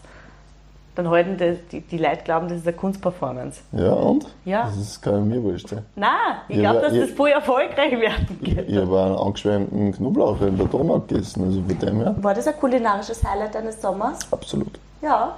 dann 1.04 1.10
halten 1.12 1.38
die, 1.38 1.58
die, 1.72 1.82
die 1.82 1.98
Leute 1.98 2.24
glauben, 2.24 2.48
das 2.48 2.58
ist 2.60 2.68
eine 2.68 2.76
Kunstperformance. 2.76 3.62
Ja, 3.72 3.92
und? 3.94 4.28
Ja. 4.46 4.64
Das 4.66 4.78
ist 4.78 5.06
nicht 5.06 5.26
mir 5.26 5.42
wurscht. 5.44 5.72
Nein, 5.96 6.10
ich 6.48 6.58
Ja, 6.58 6.72
glaube, 6.72 6.86
dass 6.86 6.94
ihr- 6.94 7.06
das 7.08 7.16
voll 7.16 7.30
erfolgreich 7.30 7.92
werden 7.92 8.38
wird. 8.42 8.70
Ich 8.70 8.76
habe 8.78 9.02
einen 9.04 9.16
angeschwemmten 9.16 9.92
Knoblauch 9.94 10.40
in 10.42 10.58
der 10.58 10.68
Donau 10.68 11.00
gegessen, 11.00 11.44
also 11.46 11.62
von 11.62 11.80
dem 11.80 11.98
her 12.02 12.16
War 12.22 12.34
das 12.34 12.48
ein 12.48 12.58
kulinarisches 12.60 13.24
Highlight 13.24 13.56
deines 13.56 13.82
Sommers? 13.82 14.20
absolut. 14.32 14.80
Ja. 15.02 15.36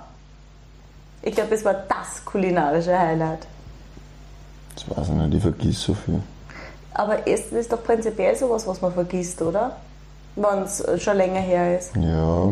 Ich 1.22 1.34
glaube, 1.36 1.56
es 1.56 1.64
war 1.64 1.74
das 1.74 2.24
kulinarische 2.26 2.98
Highlight. 3.00 3.48
Das 4.76 4.98
weiß 4.98 5.08
ich 5.10 5.14
nicht, 5.14 5.34
ich 5.36 5.42
vergiss 5.42 5.82
so 5.82 5.94
viel. 5.94 6.20
Aber 6.94 7.28
Essen 7.28 7.58
ist 7.58 7.72
doch 7.72 7.84
prinzipiell 7.84 8.36
sowas, 8.36 8.68
was 8.68 8.82
man 8.82 8.92
vergisst, 8.94 9.42
oder? 9.42 9.76
Wenn 10.36 10.64
es 10.64 10.84
schon 11.02 11.18
länger 11.18 11.40
her 11.40 11.78
ist. 11.78 11.96
Ja, 11.96 12.50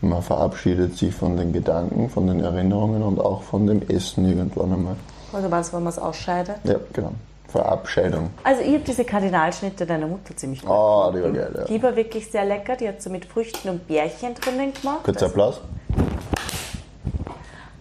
man 0.00 0.22
verabschiedet 0.22 0.96
sich 0.96 1.14
von 1.14 1.36
den 1.36 1.52
Gedanken, 1.52 2.08
von 2.08 2.26
den 2.26 2.40
Erinnerungen 2.40 3.02
und 3.02 3.18
auch 3.20 3.42
von 3.42 3.66
dem 3.66 3.82
Essen 3.88 4.28
irgendwann 4.28 4.72
einmal. 4.72 4.96
Also 5.32 5.50
was, 5.50 5.72
wenn 5.72 5.82
man 5.82 5.92
es 5.92 5.98
ausscheidet. 5.98 6.56
Ja, 6.64 6.76
genau. 6.92 7.12
Verabscheidung. 7.48 8.30
Also 8.44 8.60
ich 8.60 8.74
habe 8.74 8.84
diese 8.84 9.04
Kardinalschnitte 9.04 9.86
deiner 9.86 10.06
Mutter 10.06 10.36
ziemlich 10.36 10.60
gut 10.60 10.70
Ah, 10.70 11.10
die 11.14 11.22
war 11.22 11.30
geil, 11.30 11.54
ja. 11.56 11.64
Die 11.64 11.82
war 11.82 11.96
wirklich 11.96 12.30
sehr 12.30 12.44
lecker. 12.44 12.76
Die 12.76 12.86
hat 12.86 13.00
so 13.00 13.08
mit 13.08 13.24
Früchten 13.24 13.70
und 13.70 13.88
Bärchen 13.88 14.34
drinnen 14.34 14.72
gemacht. 14.74 15.04
Kurzer 15.04 15.26
Applaus. 15.26 15.60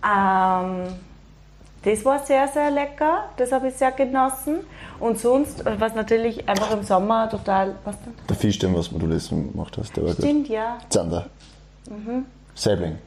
Ähm, 0.03 0.83
das 1.83 2.05
war 2.05 2.19
sehr, 2.25 2.47
sehr 2.47 2.71
lecker. 2.71 3.25
Das 3.35 3.51
habe 3.51 3.67
ich 3.67 3.75
sehr 3.75 3.91
genossen. 3.91 4.59
Und 4.99 5.19
sonst, 5.19 5.63
was 5.65 5.93
natürlich 5.95 6.47
einfach 6.47 6.71
im 6.71 6.83
Sommer 6.83 7.29
total. 7.29 7.75
Was 7.83 7.95
denn? 8.01 8.13
Der 8.27 8.35
Fisch, 8.37 8.57
den 8.59 8.73
was 8.73 8.89
du 8.89 9.05
letztes 9.05 9.31
Mal 9.31 9.43
gemacht 9.43 9.77
hast, 9.77 9.95
der 9.97 10.05
war 10.05 10.13
gut. 10.13 10.23
Stimmt, 10.23 10.47
ja. 10.47 10.77
Zander. 10.89 11.27
Saibling. 12.55 12.97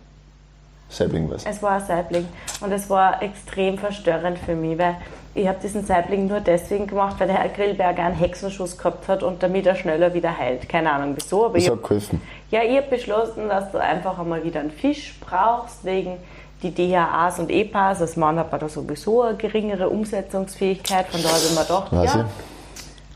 Saibling 0.88 1.30
was. 1.30 1.46
Es 1.46 1.62
war 1.62 1.72
ein 1.72 1.86
Saibling. 1.86 2.26
Und 2.60 2.72
es 2.72 2.90
war 2.90 3.22
extrem 3.22 3.78
verstörend 3.78 4.38
für 4.38 4.54
mich, 4.54 4.76
weil 4.78 4.96
ich 5.34 5.46
habe 5.46 5.58
diesen 5.62 5.84
Saibling 5.86 6.26
nur 6.26 6.40
deswegen 6.40 6.88
gemacht, 6.88 7.16
weil 7.18 7.28
der 7.28 7.38
Herr 7.38 7.48
Grillberger 7.48 8.04
einen 8.04 8.16
Hexenschuss 8.16 8.76
gehabt 8.76 9.06
hat 9.06 9.22
und 9.22 9.42
damit 9.42 9.66
er 9.66 9.76
schneller 9.76 10.12
wieder 10.12 10.36
heilt. 10.36 10.68
Keine 10.68 10.90
Ahnung 10.92 11.14
wieso, 11.14 11.44
aber 11.44 11.54
Das 11.54 11.64
ich 11.64 11.70
hat 11.70 11.82
geholfen. 11.82 12.20
Ja, 12.50 12.62
ich 12.62 12.76
habe 12.76 12.88
beschlossen, 12.88 13.48
dass 13.48 13.70
du 13.70 13.78
einfach 13.78 14.18
einmal 14.18 14.42
wieder 14.42 14.60
einen 14.60 14.72
Fisch 14.72 15.16
brauchst, 15.20 15.84
wegen 15.84 16.16
die 16.62 16.74
DHAs 16.74 17.38
und 17.38 17.50
EPAs. 17.50 18.00
Als 18.00 18.16
Mann 18.16 18.38
hat 18.38 18.50
man 18.50 18.60
da 18.60 18.68
sowieso 18.68 19.22
eine 19.22 19.36
geringere 19.36 19.88
Umsetzungsfähigkeit. 19.88 21.06
Von 21.06 21.22
daher 21.22 21.36
habe 21.36 21.44
ich 21.44 21.54
mir 21.54 21.62
gedacht, 21.62 21.92
Weiß 21.92 22.14
ja, 22.14 22.24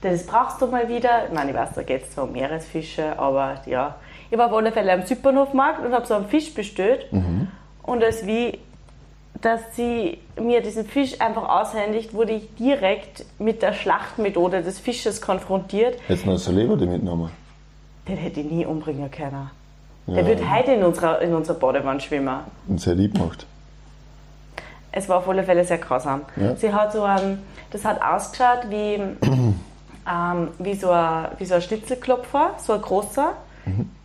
das 0.03 0.27
brauchst 0.27 0.63
du 0.63 0.67
mal 0.69 0.89
wieder. 0.89 1.27
Ich 1.27 1.35
meine, 1.35 1.51
ich 1.51 1.57
weiß, 1.57 1.71
da 1.75 1.83
geht 1.83 2.05
es 2.05 2.13
zwar 2.13 2.25
um 2.25 2.33
Meeresfische, 2.33 3.19
aber 3.19 3.57
ja. 3.67 3.97
Ich 4.35 4.39
war 4.39 4.47
auf 4.47 4.53
alle 4.55 4.73
Fälle 4.73 4.93
am 4.93 5.07
Zypernhofmarkt 5.07 5.87
und 5.87 5.95
habe 5.95 6.07
so 6.07 6.15
einen 6.15 6.27
Fisch 6.27 6.53
bestellt. 6.55 7.07
Und 7.85 8.03
als 8.03 8.27
wie, 8.27 8.59
dass 9.41 9.61
sie 9.77 10.19
mir 10.37 10.61
diesen 10.61 10.85
Fisch 10.87 11.21
einfach 11.21 11.49
aushändigt, 11.49 12.15
wurde 12.15 12.33
ich 12.33 12.53
direkt 12.57 13.27
mit 13.39 13.63
der 13.63 13.73
Schlachtmethode 13.73 14.65
des 14.65 14.81
Fisches 14.81 15.21
konfrontiert. 15.21 16.01
Jetzt 16.09 16.27
noch 16.27 16.37
so 16.37 16.51
Leber 16.51 16.77
die 16.77 16.87
mitgenommen. 16.87 17.31
Den 18.09 18.17
hätte 18.17 18.41
ich 18.41 18.51
nie 18.51 18.67
umbringen 18.67 19.09
können. 19.09 19.51
Ja. 20.09 20.15
Der 20.15 20.27
wird 20.27 20.41
heute 20.51 20.73
in 20.73 20.83
unserer, 20.83 21.23
in 21.23 21.33
unserer 21.33 21.57
Badewanne 21.57 22.01
schwimmen. 22.01 22.41
Und 22.67 22.81
sehr 22.81 22.97
lieb 22.97 23.15
gemacht. 23.15 23.47
Es 24.91 25.09
war 25.09 25.19
auf 25.19 25.29
alle 25.29 25.45
Fälle 25.45 25.65
sehr 25.65 25.79
grausam. 25.79 26.23
Ja. 26.35 26.57
Sie 26.57 26.73
hat 26.73 26.93
so 26.93 27.05
ein, 27.05 27.39
das 27.71 27.85
hat 27.85 28.03
ausgeschaut 28.03 28.69
wie, 28.69 28.95
ähm, 30.11 30.49
wie, 30.59 30.75
so 30.75 30.91
ein, 30.91 31.29
wie 31.39 31.45
so 31.45 31.55
ein 31.55 31.63
Schnitzelklopfer, 31.63 32.55
so 32.59 32.73
ein 32.73 32.83
großer, 32.83 33.35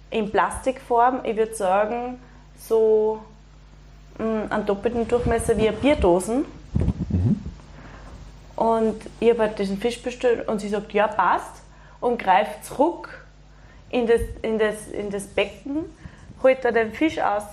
in 0.10 0.32
Plastikform. 0.32 1.22
Ich 1.24 1.36
würde 1.36 1.54
sagen, 1.54 2.20
so 2.58 3.20
mh, 4.18 4.48
einen 4.50 4.66
doppelten 4.66 5.08
Durchmesser 5.08 5.58
wie 5.58 5.68
eine 5.68 5.78
Bierdosen. 5.78 6.46
Und 8.56 9.02
ich 9.20 9.30
habe 9.30 9.40
halt 9.40 9.60
diesen 9.60 9.78
Fisch 9.78 10.02
bestellt 10.02 10.48
und 10.48 10.60
sie 10.60 10.70
sagt, 10.70 10.92
ja, 10.94 11.08
passt. 11.08 11.64
Und 12.02 12.20
greift 12.20 12.66
zurück 12.66 13.26
in 13.90 14.08
das, 14.08 14.22
in 14.42 14.60
das, 14.60 14.88
in 14.88 15.10
das 15.10 15.28
Becken, 15.28 15.86
holt 16.44 16.64
da 16.64 16.72
den 16.72 16.94
Fisch 16.94 17.18
raus, 17.18 17.44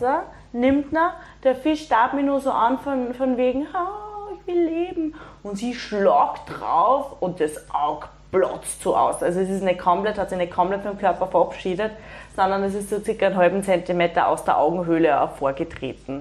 nimmt 0.52 0.92
ihn, 0.92 0.98
der 1.42 1.54
Fisch 1.54 1.84
starrt 1.84 2.14
mich 2.14 2.24
nur 2.24 2.40
so 2.40 2.50
an 2.50 2.78
von, 2.78 3.14
von 3.14 3.36
wegen, 3.36 3.66
ah, 3.72 4.28
ich 4.34 4.46
will 4.46 4.64
leben. 4.64 5.14
Und 5.42 5.56
sie 5.58 5.74
schlagt 5.74 6.42
drauf 6.48 7.16
und 7.20 7.40
das 7.40 7.70
Auge 7.70 8.06
platzt 8.30 8.82
so 8.82 8.96
aus. 8.96 9.22
Also 9.22 9.40
es 9.40 9.48
ist 9.48 9.62
nicht 9.62 9.78
komplett, 9.78 10.18
hat 10.18 10.30
sich 10.30 10.38
nicht 10.38 10.52
komplett 10.52 10.82
vom 10.82 10.98
Körper 10.98 11.26
verabschiedet, 11.26 11.92
sondern 12.36 12.62
es 12.64 12.74
ist 12.74 12.90
so 12.90 13.00
circa 13.00 13.26
einen 13.26 13.36
halben 13.36 13.62
Zentimeter 13.62 14.28
aus 14.28 14.44
der 14.44 14.58
Augenhöhle 14.58 15.08
hervorgetreten. 15.08 16.20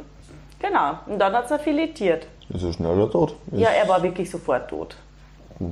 Genau, 0.60 0.93
und 1.05 1.19
dann 1.19 1.34
hat 1.34 1.51
es 1.51 1.62
filetiert. 1.62 2.25
Ist 2.50 2.63
er 2.63 2.74
schneller 2.74 3.10
tot. 3.12 3.36
Ist, 3.51 3.60
Ja, 3.60 3.69
er 3.69 3.88
war 3.89 4.01
wirklich 4.01 4.29
sofort 4.31 4.69
tot. 4.69 4.95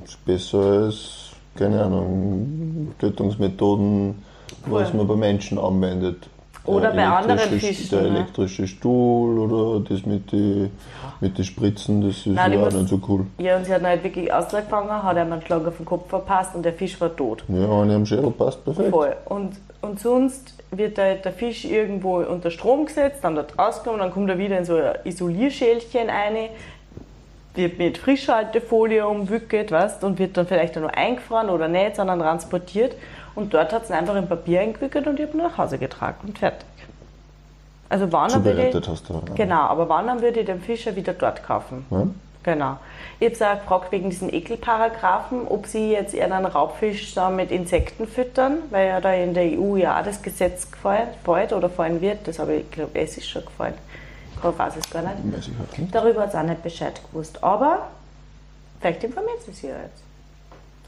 ist 0.06 0.24
besser 0.26 0.60
als, 0.60 1.32
keine 1.56 1.84
Ahnung, 1.84 2.94
Tötungsmethoden, 3.00 4.24
was 4.66 4.90
Voll. 4.90 4.98
man 4.98 5.08
bei 5.08 5.16
Menschen 5.16 5.58
anwendet. 5.58 6.28
Oder 6.66 6.92
Der 6.92 6.96
bei 6.96 7.08
anderen 7.08 7.40
Fischen, 7.60 7.90
Der 7.90 8.02
ne? 8.04 8.18
elektrische 8.20 8.68
Stuhl 8.68 9.38
oder 9.40 9.84
das 9.88 10.06
mit 10.06 10.32
den 10.32 10.72
mit 11.24 11.38
die 11.38 11.44
Spritzen, 11.44 12.02
das 12.02 12.18
ist 12.18 12.28
Nein, 12.28 12.54
ja 12.54 12.68
auch 12.68 12.72
nicht 12.72 12.90
so 12.90 13.00
cool. 13.08 13.26
Ja, 13.38 13.58
und 13.58 13.66
sie 13.66 13.74
hat 13.74 13.82
ihn 13.82 13.88
halt 13.88 14.04
wirklich 14.04 14.32
ausgefangen, 14.32 14.92
hat 14.92 15.16
ihm 15.16 15.32
einen 15.32 15.42
Schlag 15.42 15.66
auf 15.66 15.78
den 15.78 15.86
Kopf 15.86 16.10
verpasst 16.10 16.54
und 16.54 16.64
der 16.64 16.74
Fisch 16.74 17.00
war 17.00 17.16
tot. 17.16 17.44
Ja, 17.48 17.82
eine 17.82 17.96
am 17.96 18.06
Schädel 18.06 18.32
passt 18.32 18.64
perfekt. 18.64 18.90
Voll. 18.90 19.16
Und, 19.26 19.54
und 19.82 20.00
sonst 20.00 20.54
wird 20.72 20.98
der, 20.98 21.16
der 21.16 21.32
Fisch 21.32 21.66
irgendwo 21.66 22.18
unter 22.18 22.52
Strom 22.52 22.86
gesetzt, 22.86 23.20
dann 23.24 23.36
dort 23.36 23.58
rausgenommen, 23.58 24.02
dann 24.02 24.12
kommt 24.12 24.30
er 24.30 24.38
wieder 24.38 24.58
in 24.58 24.66
so 24.66 24.76
ein 24.76 24.96
Isolierschälchen 25.06 26.10
rein, 26.10 26.50
wird 27.56 27.78
mit 27.78 27.98
Frischhaltefolie 27.98 29.08
umwickelt, 29.08 29.72
weißt, 29.72 30.04
und 30.04 30.20
wird 30.20 30.36
dann 30.36 30.48
vielleicht 30.48 30.76
nur 30.76 30.96
eingefroren 30.96 31.50
oder 31.50 31.68
nicht, 31.68 31.96
sondern 31.96 32.20
transportiert. 32.20 32.96
Und 33.36 33.54
dort 33.54 33.74
hat 33.74 33.84
es 33.84 33.92
einfach 33.92 34.16
in 34.16 34.28
Papier 34.28 34.62
eingewickelt 34.62 35.08
und 35.08 35.20
ich 35.20 35.28
habe 35.28 35.38
ihn 35.38 35.44
nach 35.44 35.58
Hause 35.58 35.78
getragen 35.78 36.18
und 36.28 36.38
fertig. 36.38 36.68
Also 37.90 38.12
wann 38.12 38.32
dann 38.32 38.44
würde 38.44 38.62
ich, 38.62 38.72
Zubereitet 38.72 38.88
hast 38.88 39.10
du. 39.10 39.14
aber. 39.16 39.34
genau, 39.36 39.62
aber 39.62 39.90
wann 39.90 40.08
dann 40.08 40.22
würde 40.22 40.40
ich 40.40 40.46
den 40.46 40.62
Fischer 40.62 40.96
wieder 40.96 41.14
dort 41.14 41.44
kaufen? 41.44 41.86
Ja? 41.92 42.08
Genau. 42.44 42.78
Ich 43.20 43.40
habe 43.42 43.54
auch 43.54 43.62
gefragt 43.62 43.92
wegen 43.92 44.10
diesen 44.10 44.34
Ekelparagraphen, 44.34 45.48
ob 45.48 45.66
sie 45.66 45.92
jetzt 45.92 46.14
eher 46.14 46.34
einen 46.34 46.46
Raubfisch 46.46 47.14
da 47.14 47.30
mit 47.30 47.52
Insekten 47.52 48.06
füttern, 48.08 48.58
weil 48.70 48.88
ja 48.88 49.02
da 49.02 49.14
in 49.14 49.34
der 49.34 49.46
EU 49.46 49.78
ja 49.78 50.00
auch 50.00 50.04
das 50.04 50.22
Gesetz 50.22 50.70
gefällt, 50.70 51.10
fällt 51.24 51.54
oder 51.54 51.70
fallen 51.70 52.02
wird. 52.02 52.28
Das 52.28 52.40
habe 52.40 52.56
ich, 52.56 52.72
glaube 52.72 53.00
es 53.00 53.18
ist 53.18 53.30
schon 53.30 53.46
gefallen. 53.46 53.76
Ich 54.38 54.60
weiß 54.60 54.74
es 54.76 54.90
gar 54.90 55.04
nicht. 55.04 55.96
Darüber 55.96 56.22
hat 56.24 56.30
es 56.30 56.36
auch 56.36 56.44
nicht 56.44 56.62
Bescheid 56.64 57.00
gewusst. 57.10 57.42
Aber 57.42 57.88
vielleicht 58.82 59.04
informiert 59.06 59.42
sie 59.46 59.54
sich 59.54 59.70
ja 59.70 59.78
jetzt. 59.78 60.03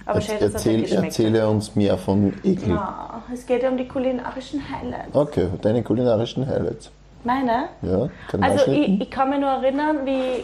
Aber 0.05 0.19
es 0.19 0.29
Erzähl, 0.29 0.81
geschmeckt 0.81 1.05
erzähle 1.05 1.49
uns 1.49 1.75
mehr 1.75 1.97
von 1.97 2.33
Ekel. 2.43 2.69
Ja, 2.69 3.23
es 3.33 3.45
geht 3.45 3.63
ja 3.63 3.69
um 3.69 3.77
die 3.77 3.87
kulinarischen 3.87 4.61
Highlights. 4.69 5.15
Okay, 5.15 5.47
deine 5.61 5.81
kulinarischen 5.81 6.47
Highlights. 6.47 6.91
Meine? 7.23 7.69
Ja, 7.81 8.09
kann 8.29 8.43
Also 8.43 8.71
ich, 8.71 9.01
ich 9.01 9.09
kann 9.09 9.31
mich 9.31 9.39
nur 9.39 9.49
erinnern, 9.49 9.97
wie... 10.05 10.43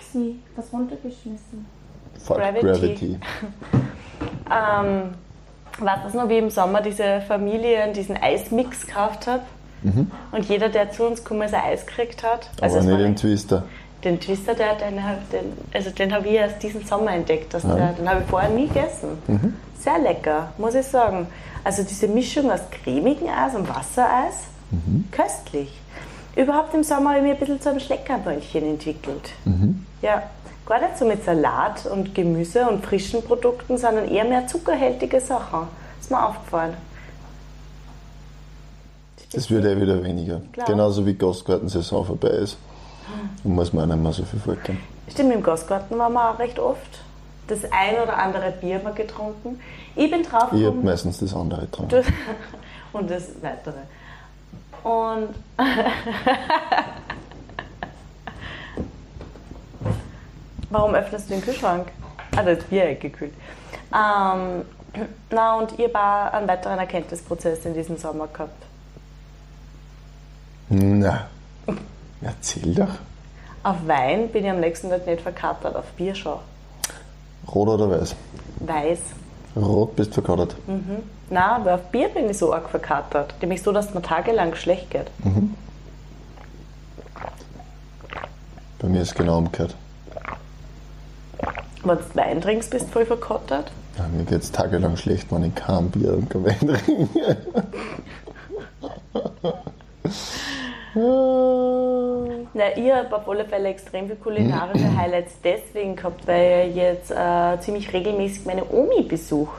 Upsi, 0.00 0.36
was 0.56 0.72
runtergeschmissen. 0.72 1.66
Fuck 2.24 2.38
Gravity. 2.38 2.66
Gravity. 2.66 3.18
Ähm, 4.52 5.14
weißt 5.78 6.12
du 6.12 6.18
noch, 6.18 6.28
wie 6.28 6.38
im 6.38 6.50
Sommer 6.50 6.82
diese 6.82 7.20
Familie 7.20 7.92
diesen 7.92 8.16
Eismix 8.16 8.84
gekauft 8.84 9.28
hat? 9.28 9.42
Und 10.32 10.44
jeder, 10.46 10.68
der 10.68 10.90
zu 10.90 11.04
uns 11.04 11.22
gekommen 11.22 11.42
ist, 11.42 11.54
ein 11.54 11.62
Eis 11.64 11.86
gekriegt 11.86 12.22
hat. 12.22 12.50
Aber 12.58 12.66
es 12.66 12.84
nicht 12.84 13.00
den 13.00 13.16
Twister. 13.16 13.64
Den 14.04 14.18
Twister, 14.20 14.54
der, 14.54 14.74
den, 14.76 14.96
den, 15.32 15.52
also 15.74 15.90
den 15.90 16.12
habe 16.14 16.26
ich 16.28 16.34
erst 16.34 16.62
diesen 16.62 16.84
Sommer 16.86 17.12
entdeckt. 17.12 17.52
Dass 17.54 17.62
Ja. 17.64 17.74
der, 17.74 17.92
den 17.92 18.08
habe 18.08 18.22
ich 18.22 18.26
vorher 18.28 18.50
nie 18.50 18.66
gegessen. 18.68 19.18
Sehr 19.78 19.98
lecker, 19.98 20.52
muss 20.58 20.74
ich 20.74 20.86
sagen. 20.86 21.26
Also 21.64 21.82
diese 21.82 22.08
Mischung 22.08 22.50
aus 22.50 22.60
cremigem 22.70 23.28
Eis 23.28 23.54
und 23.54 23.68
Wassereis, 23.68 24.44
köstlich. 25.10 25.78
Überhaupt 26.36 26.72
im 26.74 26.82
Sommer 26.84 27.10
habe 27.10 27.18
ich 27.18 27.24
mir 27.24 27.32
ein 27.32 27.38
bisschen 27.38 27.60
zu 27.60 27.70
einem 27.70 27.80
Schleckerbällchen 27.80 28.64
entwickelt. 28.64 29.30
Ja, 30.00 30.22
gar 30.64 30.80
nicht 30.80 30.96
so 30.96 31.04
mit 31.04 31.24
Salat 31.24 31.84
und 31.86 32.14
Gemüse 32.14 32.66
und 32.68 32.84
frischen 32.84 33.22
Produkten, 33.22 33.76
sondern 33.76 34.08
eher 34.08 34.24
mehr 34.24 34.46
zuckerhältige 34.46 35.20
Sachen. 35.20 35.68
Ist 36.00 36.10
mir 36.10 36.24
aufgefallen. 36.26 36.74
Das 39.32 39.50
wird 39.50 39.64
eh 39.64 39.80
wieder 39.80 40.02
weniger. 40.02 40.40
Klar. 40.52 40.66
Genauso 40.66 41.04
wie 41.06 41.14
Gastgartensaison 41.14 42.04
vorbei 42.06 42.28
ist. 42.30 42.56
Und 43.44 43.54
muss 43.54 43.72
man 43.72 43.84
auch 43.90 43.94
nicht 43.94 44.02
mehr 44.02 44.12
so 44.12 44.24
viel 44.24 44.40
vorgehen. 44.40 44.78
Stimmt, 45.08 45.32
im 45.32 45.42
Gastgarten 45.42 45.98
waren 45.98 46.12
wir 46.12 46.30
auch 46.30 46.38
recht 46.38 46.58
oft. 46.58 47.00
Das 47.48 47.64
ein 47.64 48.00
oder 48.02 48.16
andere 48.16 48.52
Bier 48.52 48.76
haben 48.76 48.84
wir 48.84 48.92
getrunken. 48.92 49.60
Ich 49.96 50.10
bin 50.10 50.22
drauf 50.22 50.52
Ich 50.52 50.64
habe 50.64 50.76
meistens 50.76 51.18
das 51.18 51.34
andere 51.34 51.62
getrunken. 51.62 52.04
Und 52.92 53.10
das 53.10 53.28
weitere. 53.42 53.78
Und 54.82 55.34
warum 60.70 60.94
öffnest 60.94 61.28
du 61.28 61.34
den 61.34 61.42
Kühlschrank? 61.42 61.88
Ah, 62.36 62.42
das 62.42 62.64
Bier 62.64 62.90
ist 62.90 63.00
gekühlt. 63.00 63.34
Ähm, 63.92 64.64
na, 65.30 65.58
und 65.58 65.78
ihr 65.78 65.92
war 65.92 66.32
einen 66.32 66.48
weiteren 66.48 66.78
Erkenntnisprozess 66.78 67.64
in 67.66 67.74
diesem 67.74 67.96
Sommer 67.96 68.28
gehabt. 68.28 68.62
Na, 70.68 71.28
Erzähl 72.22 72.74
doch. 72.74 72.94
Auf 73.62 73.76
Wein 73.86 74.28
bin 74.28 74.44
ich 74.44 74.50
am 74.50 74.60
nächsten 74.60 74.90
Tag 74.90 75.06
nicht 75.06 75.22
verkatert, 75.22 75.76
auf 75.76 75.86
Bier 75.92 76.14
schon. 76.14 76.38
Rot 77.54 77.68
oder 77.68 77.90
weiß? 77.90 78.14
Weiß. 78.60 78.98
Rot 79.56 79.96
bist 79.96 80.14
verkatert. 80.14 80.54
Na, 81.28 81.56
aber 81.56 81.74
auf 81.74 81.82
Bier 81.90 82.08
bin 82.08 82.30
ich 82.30 82.38
so 82.38 82.52
arg 82.54 82.68
verkatert. 82.70 83.34
Nämlich 83.40 83.62
so, 83.62 83.72
dass 83.72 83.88
es 83.88 83.94
mir 83.94 84.02
tagelang 84.02 84.54
schlecht 84.54 84.90
geht. 84.90 85.10
Bei 88.78 88.88
mir 88.88 89.02
ist 89.02 89.14
genau 89.14 89.38
umgekehrt. 89.38 89.74
Wenn 91.82 91.96
du 91.98 92.14
Wein 92.14 92.40
trinkst, 92.40 92.70
bist 92.70 92.86
du 92.86 92.92
voll 92.92 93.06
verkatert. 93.06 93.72
Ja, 93.98 94.06
mir 94.08 94.24
geht 94.24 94.42
es 94.42 94.52
tagelang 94.52 94.96
schlecht, 94.96 95.32
wenn 95.32 95.44
ich 95.44 95.54
kein 95.54 95.90
Bier 95.90 96.14
und 96.14 96.30
kein 96.30 96.44
Wein 96.44 96.58
trinke. 96.58 97.36
Na, 100.94 102.64
ich 102.76 102.92
habe 102.92 103.16
auf 103.16 103.28
alle 103.28 103.44
Fälle 103.44 103.68
extrem 103.68 104.06
viele 104.06 104.16
kulinarische 104.16 104.96
Highlights 104.96 105.34
deswegen 105.42 105.96
gehabt, 105.96 106.26
weil 106.26 106.70
ich 106.70 106.76
jetzt 106.76 107.10
äh, 107.10 107.60
ziemlich 107.60 107.92
regelmäßig 107.92 108.44
meine 108.46 108.64
Omi 108.70 109.02
besuche. 109.02 109.56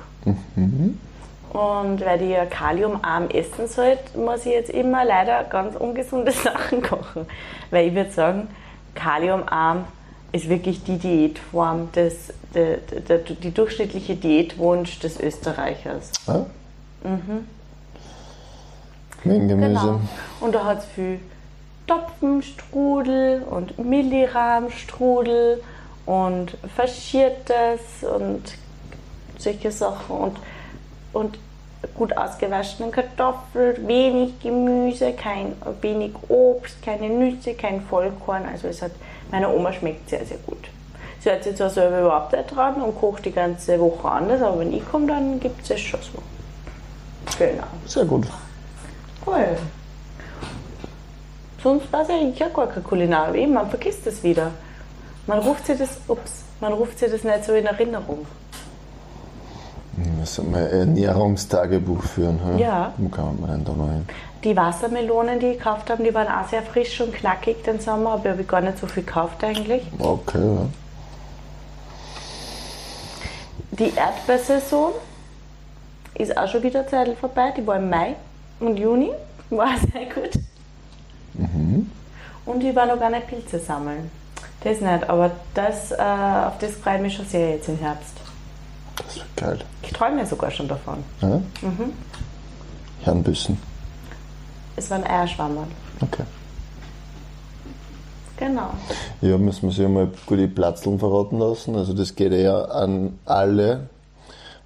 Und 1.54 2.06
weil 2.06 2.22
ich 2.22 2.30
ja 2.30 2.46
kaliumarm 2.46 3.30
essen 3.30 3.68
sollte, 3.68 4.18
muss 4.18 4.46
ich 4.46 4.54
jetzt 4.54 4.70
immer 4.70 5.04
leider 5.04 5.44
ganz 5.46 5.76
ungesunde 5.76 6.32
Sachen 6.34 6.82
kochen. 6.82 7.26
Weil 7.70 7.88
ich 7.88 7.96
würde 7.96 8.12
sagen, 8.12 8.48
kaliumarm 8.96 9.86
ist 10.32 10.48
wirklich 10.48 10.84
die 10.84 10.98
Diätform, 10.98 11.92
des, 11.94 12.34
der, 12.54 12.78
der, 12.78 13.18
die 13.20 13.52
durchschnittliche 13.52 14.16
Diätwunsch 14.16 15.00
des 15.00 15.20
Österreichers. 15.20 16.12
Ja? 16.28 16.46
Mengemüse. 19.24 19.70
Genau. 19.70 20.00
Und 20.40 20.56
da 20.56 20.66
hat 20.66 20.80
es 20.80 20.86
viel 20.86 21.20
Topfenstrudel 21.88 23.44
und 23.44 23.78
Millirahmstrudel 23.80 25.62
und 26.06 26.58
Faschiertes 26.76 28.04
und 28.04 28.44
solche 29.38 29.72
Sachen 29.72 30.16
und, 30.16 30.38
und 31.14 31.40
gut 31.96 32.16
ausgewaschene 32.16 32.92
Kartoffeln, 32.92 33.88
wenig 33.88 34.40
Gemüse, 34.40 35.14
kein, 35.14 35.54
wenig 35.82 36.14
Obst, 36.30 36.82
keine 36.84 37.10
Nüsse, 37.10 37.54
kein 37.56 37.82
Vollkorn. 37.82 38.46
Also 38.46 38.68
es 38.68 38.82
hat, 38.82 38.92
meiner 39.32 39.54
Oma 39.54 39.74
schmeckt 39.74 40.10
sehr, 40.10 40.26
sehr 40.26 40.38
gut. 40.46 40.70
Sie 41.20 41.30
hat 41.30 41.44
sich 41.44 41.56
zwar 41.56 41.70
selber 41.70 42.00
überhaupt 42.02 42.34
nicht 42.34 42.56
dran 42.56 42.82
und 42.82 43.00
kocht 43.00 43.26
die 43.26 43.32
ganze 43.32 43.80
Woche 43.80 44.10
anders, 44.10 44.42
aber 44.42 44.60
wenn 44.60 44.74
ich 44.74 44.88
komme, 44.90 45.08
dann 45.08 45.40
gibt 45.40 45.62
es 45.64 45.72
es 45.72 45.80
schon 45.80 46.00
so. 46.02 46.20
Genau. 47.38 47.64
Sehr 47.86 48.06
gut. 48.06 48.28
Cool. 49.26 49.58
Sonst 51.64 51.92
weiß 51.94 52.10
ich 52.10 52.16
eigentlich 52.16 52.44
auch 52.44 52.54
gar 52.54 52.68
keine 52.68 52.82
Kulinarik. 52.82 53.42
Eben, 53.42 53.54
man 53.54 53.70
vergisst 53.70 54.08
es 54.08 54.24
wieder. 54.24 54.52
Man 55.28 55.40
ruft 55.40 55.68
sich 55.68 55.78
das, 55.78 56.00
ups, 56.08 56.44
man 56.60 56.74
ruft 56.74 56.98
sich 56.98 57.12
das 57.12 57.24
nicht 57.24 57.46
so 57.46 57.54
in 57.54 57.66
Erinnerung. 57.66 58.26
Müssen 60.20 60.52
wir 60.52 60.60
ein 60.60 60.72
Ernährungstagebuch 60.72 62.04
führen. 62.04 62.40
hä? 62.44 62.62
Ja. 62.62 62.94
Wo 62.98 63.10
kann 63.10 63.40
man 63.40 63.52
denn 63.52 63.66
da 63.66 63.74
noch 63.74 63.90
hin? 63.90 64.08
Die 64.44 64.58
Wassermelonen, 64.58 65.40
die 65.40 65.48
ich 65.48 65.58
gekauft 65.60 65.90
habe, 65.92 66.04
die 66.04 66.14
waren 66.14 66.28
auch 66.28 66.48
sehr 66.50 66.64
frisch 66.64 67.00
und 67.02 67.14
knackig 67.14 67.64
den 67.64 67.80
Sommer, 67.80 68.14
aber 68.14 68.26
ich 68.26 68.32
habe 68.32 68.44
gar 68.46 68.62
nicht 68.62 68.80
so 68.80 68.88
viel 68.88 69.04
gekauft 69.04 69.44
eigentlich. 69.44 69.84
Okay, 70.00 70.40
ja. 70.40 70.66
Die 73.72 73.94
Erdbeersaison 73.96 74.94
ist 76.16 76.36
auch 76.36 76.48
schon 76.48 76.64
wieder 76.64 76.88
Zeit 76.88 77.16
vorbei. 77.20 77.54
Die 77.56 77.66
war 77.66 77.78
im 77.78 77.90
Mai 77.90 78.16
und 78.62 78.78
Juni. 78.78 79.12
War 79.50 79.76
sehr 79.78 80.06
gut. 80.06 80.40
Und 82.46 82.64
ich 82.64 82.76
war 82.76 82.86
noch 82.86 83.00
gar 83.00 83.10
nicht 83.10 83.28
Pilze 83.28 83.60
sammeln. 83.60 84.10
Das 84.64 84.80
nicht, 84.80 85.10
aber 85.10 85.32
das, 85.54 85.92
äh, 85.92 85.96
auf 85.96 86.58
das 86.60 86.72
freue 86.76 86.98
ich 86.98 87.02
mich 87.02 87.16
schon 87.16 87.26
sehr 87.26 87.52
jetzt 87.52 87.68
im 87.68 87.78
Herbst. 87.78 88.14
Das 88.96 89.16
wird 89.16 89.38
geil. 89.38 89.60
Ich 89.82 89.92
träume 89.92 90.26
sogar 90.26 90.52
schon 90.52 90.68
davon. 90.68 91.04
Ja? 91.22 91.42
Mhm. 91.62 91.94
Hirnbüssen. 93.02 93.58
Es 94.76 94.90
waren 94.90 95.04
Eierschwammerl. 95.04 95.68
Okay. 96.02 96.24
Genau. 98.38 98.72
Ja, 99.22 99.38
müssen 99.38 99.64
wir 99.64 99.72
sich 99.72 99.86
einmal 99.86 100.10
gute 100.26 100.48
Platzeln 100.48 100.98
verraten 100.98 101.40
lassen. 101.40 101.76
Also 101.76 101.94
das 101.94 102.16
geht 102.16 102.32
eher 102.32 102.72
an 102.72 103.20
alle. 103.26 103.90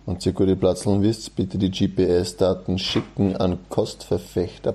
Und 0.05 0.25
ihr 0.25 0.33
gute 0.33 0.55
Platzeln 0.55 1.01
wisst, 1.01 1.35
bitte 1.35 1.57
die 1.57 1.71
GPS-Daten 1.71 2.77
schicken 2.77 3.35
an 3.37 3.57
kostverfechter. 3.69 4.73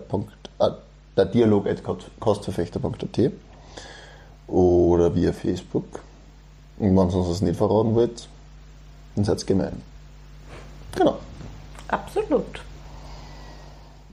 äh, 0.58 0.70
Der 1.16 1.24
Dialog 1.26 1.68
at 1.68 1.82
kostverfechter.at 2.18 3.32
oder 4.48 5.14
via 5.14 5.32
Facebook. 5.32 5.84
Und 6.78 6.96
wenn 6.96 6.96
ihr 6.96 7.14
uns 7.14 7.28
das 7.28 7.42
nicht 7.42 7.56
verraten 7.56 7.94
wollt, 7.94 8.26
dann 9.14 9.24
seid 9.24 9.46
gemein. 9.46 9.80
Genau. 10.96 11.18
Absolut. 11.88 12.62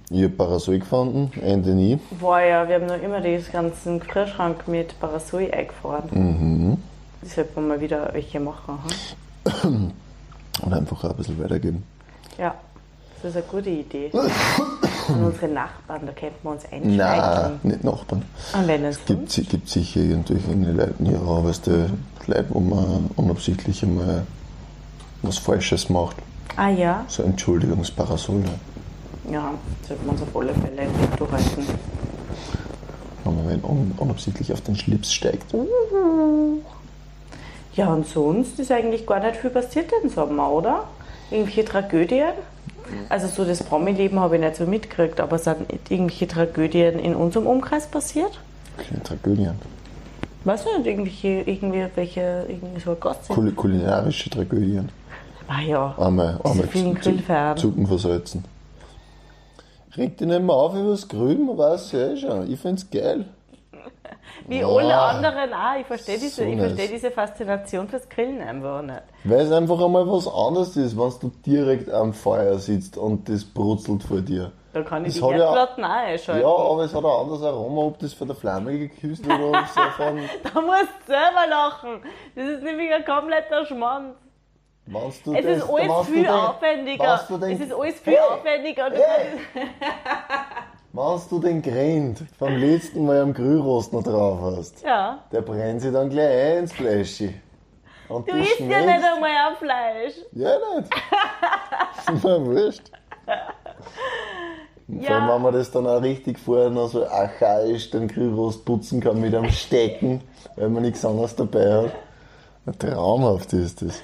Ich 0.09 0.23
habe 0.23 0.29
Parasol 0.29 0.79
gefunden, 0.79 1.31
Ende 1.41 1.71
nie. 1.71 1.99
War 2.19 2.43
ja, 2.43 2.67
wir 2.67 2.75
haben 2.75 2.85
noch 2.85 3.01
immer 3.01 3.19
den 3.19 3.43
ganzen 3.51 3.99
Kühlschrank 3.99 4.67
mit 4.67 4.97
Parasol 4.99 5.49
eingefahren. 5.51 6.09
Mhm. 6.11 6.77
Das 7.21 7.35
sollte 7.35 7.51
man 7.55 7.67
mal 7.69 7.81
wieder 7.81 8.09
welche 8.13 8.39
machen. 8.39 8.79
Hm? 9.63 9.91
Und 10.61 10.73
einfach 10.73 11.03
ein 11.03 11.15
bisschen 11.15 11.39
weitergeben. 11.41 11.83
Ja, 12.37 12.55
das 13.21 13.31
ist 13.31 13.37
eine 13.37 13.45
gute 13.45 13.69
Idee. 13.69 14.11
Und 15.07 15.23
unsere 15.23 15.47
Nachbarn, 15.47 16.01
da 16.05 16.11
könnten 16.11 16.35
wir 16.43 16.51
uns 16.51 16.63
Nein, 16.69 16.83
einschleichen. 16.89 17.59
nicht 17.63 17.83
Nachbarn. 17.83 18.23
Und 18.53 18.67
wenn 18.67 18.83
es 18.83 19.05
Gibt, 19.05 19.33
gibt 19.49 19.69
sicher 19.69 20.01
irgendwelche 20.01 20.71
Leute, 20.71 20.93
ja, 20.99 21.43
weißt 21.43 21.67
du, 21.67 21.89
Leute, 22.27 22.45
wo 22.49 22.59
man 22.59 23.09
unabsichtlich 23.15 23.83
einmal 23.83 24.23
was 25.21 25.37
Falsches 25.37 25.89
macht. 25.89 26.17
Ah 26.57 26.69
ja, 26.69 27.05
So 27.07 27.23
Entschuldigungsparasol. 27.23 28.43
ja, 29.31 29.51
sollte 29.87 30.05
man 30.05 30.15
uns 30.15 30.23
auf 30.23 30.35
alle 30.35 30.53
Fälle 30.53 30.81
im 30.83 31.17
durchhalten. 31.17 31.65
Wenn 33.23 33.35
man 33.45 33.63
un 33.63 33.91
unabsichtlich 33.97 34.51
auf 34.53 34.61
den 34.61 34.75
Schlips 34.75 35.13
steigt. 35.13 35.53
Ja, 37.77 37.93
und 37.93 38.07
sonst 38.07 38.59
ist 38.59 38.71
eigentlich 38.71 39.05
gar 39.05 39.19
nicht 39.19 39.35
viel 39.35 39.51
passiert 39.51 39.91
den 40.03 40.09
Sommer, 40.09 40.51
oder? 40.51 40.85
Irgendwelche 41.29 41.63
Tragödien? 41.63 42.33
Also 43.07 43.27
so 43.27 43.45
das 43.45 43.61
Promi-Leben 43.61 44.19
habe 44.19 44.35
ich 44.35 44.41
nicht 44.41 44.55
so 44.55 44.65
mitgekriegt, 44.65 45.19
aber 45.19 45.37
sind 45.37 45.57
irgendwelche 45.89 46.27
Tragödien 46.27 46.97
in 46.97 47.15
unserem 47.15 47.45
Umkreis 47.45 47.85
passiert? 47.85 48.39
Kleine 48.77 49.03
Tragödien. 49.03 49.55
Weißt 50.43 50.65
du 50.65 50.77
nicht, 50.77 50.87
irgendwelche, 50.87 51.27
irgendwie 51.45 51.85
welche, 51.93 52.45
irgendwie 52.47 52.79
so 52.79 52.95
Gossip? 52.95 53.35
Kul 53.35 53.51
kulinarische 53.51 54.29
Tragödien. 54.31 54.89
Ah 55.47 55.61
ja, 55.61 55.95
Einmal, 55.97 56.39
einmal 56.43 56.67
vielen 56.67 56.95
Grillfeiern. 56.95 57.57
Zucken 57.57 57.85
versalzen. 57.85 58.43
Reg 59.95 60.17
dich 60.17 60.27
nicht 60.27 60.41
mehr 60.41 60.55
auf 60.55 60.73
über 60.73 60.91
das 60.91 61.07
Grillen, 61.07 61.45
man 61.45 61.57
weiß 61.57 61.91
ja 61.91 62.09
eh 62.09 62.17
schon. 62.17 62.51
Ich 62.51 62.59
find's 62.59 62.89
geil. 62.89 63.25
wie 64.47 64.61
Boah. 64.61 64.79
alle 64.79 64.95
anderen 64.99 65.53
auch. 65.53 65.79
Ich 65.79 65.85
verstehe 65.87 66.17
diese, 66.17 66.43
So 66.43 66.43
ich 66.43 66.57
verstehe 66.59 66.87
diese 66.89 67.11
Faszination 67.11 67.87
fürs 67.87 68.07
Grillen 68.09 68.41
einfach 68.41 68.81
nicht. 68.81 69.01
Weil 69.23 69.39
es 69.41 69.51
einfach 69.51 69.79
einmal 69.83 70.07
was 70.09 70.27
anderes 70.27 70.75
ist, 70.77 70.97
wenn 70.97 71.11
du 71.21 71.31
direkt 71.45 71.89
am 71.89 72.13
Feuer 72.13 72.57
sitzt 72.59 72.97
und 72.97 73.27
das 73.29 73.43
brutzelt 73.43 74.03
vor 74.03 74.21
dir. 74.21 74.51
Da 74.73 74.83
kann 74.83 75.05
ich 75.05 75.13
Das 75.13 75.21
die 75.21 75.23
hat 75.23 75.31
ja- 75.31 75.37
Herdplatten 75.37 75.83
auch 75.83 75.89
einschalten. 75.89 76.41
Ja, 76.41 76.55
aber 76.55 76.83
es 76.83 76.93
hat 76.93 77.03
ein 77.03 77.09
anderes 77.11 77.41
Aroma, 77.43 77.81
ob 77.81 77.99
das 77.99 78.13
von 78.13 78.27
der 78.27 78.35
Flamme 78.37 78.77
geküsst 78.77 79.25
wird 79.27 79.39
oder 79.39 79.65
so 79.73 79.81
von. 79.95 80.17
Da 80.53 80.61
musst 80.61 80.83
du 81.05 81.07
selber 81.07 81.47
lachen. 81.49 82.01
Das 82.35 82.45
ist 82.47 82.63
nämlich 82.63 82.93
ein 82.93 83.03
kompletter 83.05 83.65
du 85.25 85.33
Es 85.35 85.43
das- 85.45 85.57
ist 85.57 85.69
alles 85.69 86.07
viel 86.07 86.27
aufwendiger. 86.29 87.15
Es 87.25 87.59
ist 87.59 87.73
alles 87.73 87.99
viel 87.99 88.17
aufwendiger. 88.19 88.89
Hey! 88.91 89.39
Wenn 90.93 91.19
du 91.29 91.39
den 91.39 91.61
Grind 91.61 92.23
vom 92.39 92.55
letzten 92.55 93.05
Mal 93.05 93.21
am 93.21 93.33
Grillrost 93.33 93.93
noch 93.93 94.03
drauf 94.03 94.39
hast, 94.57 94.81
Ja. 94.83 95.19
der 95.31 95.41
brennt 95.41 95.81
sich 95.81 95.91
dann 95.93 96.09
gleich 96.09 96.53
ein 96.53 96.57
ins 96.59 96.73
Fleisch. 96.73 97.23
Und 98.09 98.27
Du 98.27 98.35
isst 98.37 98.59
ja 98.59 98.65
nicht 98.65 98.89
einmal 99.03 99.31
am 99.49 99.55
Fleisch. 99.57 100.13
Ja, 100.31 100.51
nicht. 100.77 100.89
ist 102.15 102.23
mir 102.23 102.45
wurscht. 102.45 102.91
Und 104.87 105.05
Vor 105.05 105.15
allem, 105.15 105.27
Ja. 105.27 105.35
wenn 105.35 105.41
man 105.41 105.53
das 105.53 105.69
dann 105.69 105.85
auch 105.85 106.01
richtig 106.01 106.39
vorher 106.39 106.69
noch 106.69 106.87
so 106.87 107.05
archaisch 107.05 107.89
den 107.91 108.07
Grillrost 108.07 108.63
putzen 108.63 109.01
kann 109.01 109.19
mit 109.19 109.35
einem 109.35 109.51
Stecken, 109.51 110.21
weil 110.55 110.69
man 110.69 110.83
nichts 110.83 111.03
anderes 111.03 111.35
dabei 111.35 111.69
hat. 111.83 111.91
Ein 112.65 112.79
Traumhaft 112.79 113.51
ist 113.53 113.81
das. 113.81 114.01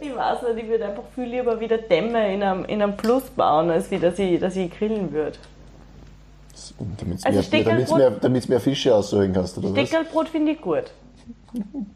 Ich 0.00 0.14
weiß 0.14 0.42
nicht, 0.42 0.64
ich 0.64 0.68
würde 0.68 0.86
einfach 0.86 1.04
viel 1.14 1.24
lieber 1.24 1.60
wieder 1.60 1.78
Dämme 1.78 2.32
in 2.34 2.42
einem, 2.42 2.64
in 2.64 2.82
einem 2.82 2.96
Plus 2.96 3.22
bauen, 3.30 3.70
als 3.70 3.90
wie 3.90 3.98
dass 3.98 4.18
ich, 4.18 4.40
dass 4.40 4.56
ich 4.56 4.70
grillen 4.76 5.12
würde. 5.12 5.38
Damit 6.98 7.24
Also 7.26 7.38
mehr, 7.38 7.64
Steckerlbrot- 7.64 7.96
mehr, 7.96 8.10
damit's 8.10 8.48
mehr 8.48 8.60
Fische 8.60 8.94
aussuchen 8.94 9.32
kannst, 9.32 9.56
oder 9.58 9.68
was? 9.68 9.74
Deckelbrot 9.74 10.28
finde 10.28 10.52
ich 10.52 10.60
gut. 10.60 10.84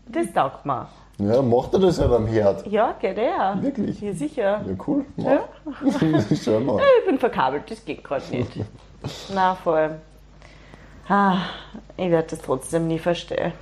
Das 0.09 0.33
taugt 0.33 0.65
mir. 0.67 0.89
Ja, 1.19 1.43
macht 1.43 1.73
er 1.75 1.79
das 1.81 1.99
ja 1.99 2.09
beim 2.09 2.27
Herd. 2.27 2.67
Ja, 2.67 2.93
geht 3.01 3.17
ja. 3.19 3.57
Wirklich? 3.63 4.01
Ja, 4.01 4.13
sicher. 4.13 4.43
Ja, 4.67 4.75
cool. 4.87 5.05
Ja. 5.17 5.45
Mach. 5.65 6.23
Schau 6.45 6.59
mal. 6.61 6.81
Ich 7.01 7.07
bin 7.07 7.19
verkabelt, 7.19 7.71
das 7.71 7.85
geht 7.85 8.03
gerade 8.03 8.25
nicht. 8.31 8.51
Na, 9.33 9.55
voll. 9.55 9.91
Ah, 11.09 11.37
ich 11.97 12.11
werde 12.11 12.29
das 12.31 12.41
trotzdem 12.41 12.89
nie 12.89 12.99
verstehen. 12.99 13.53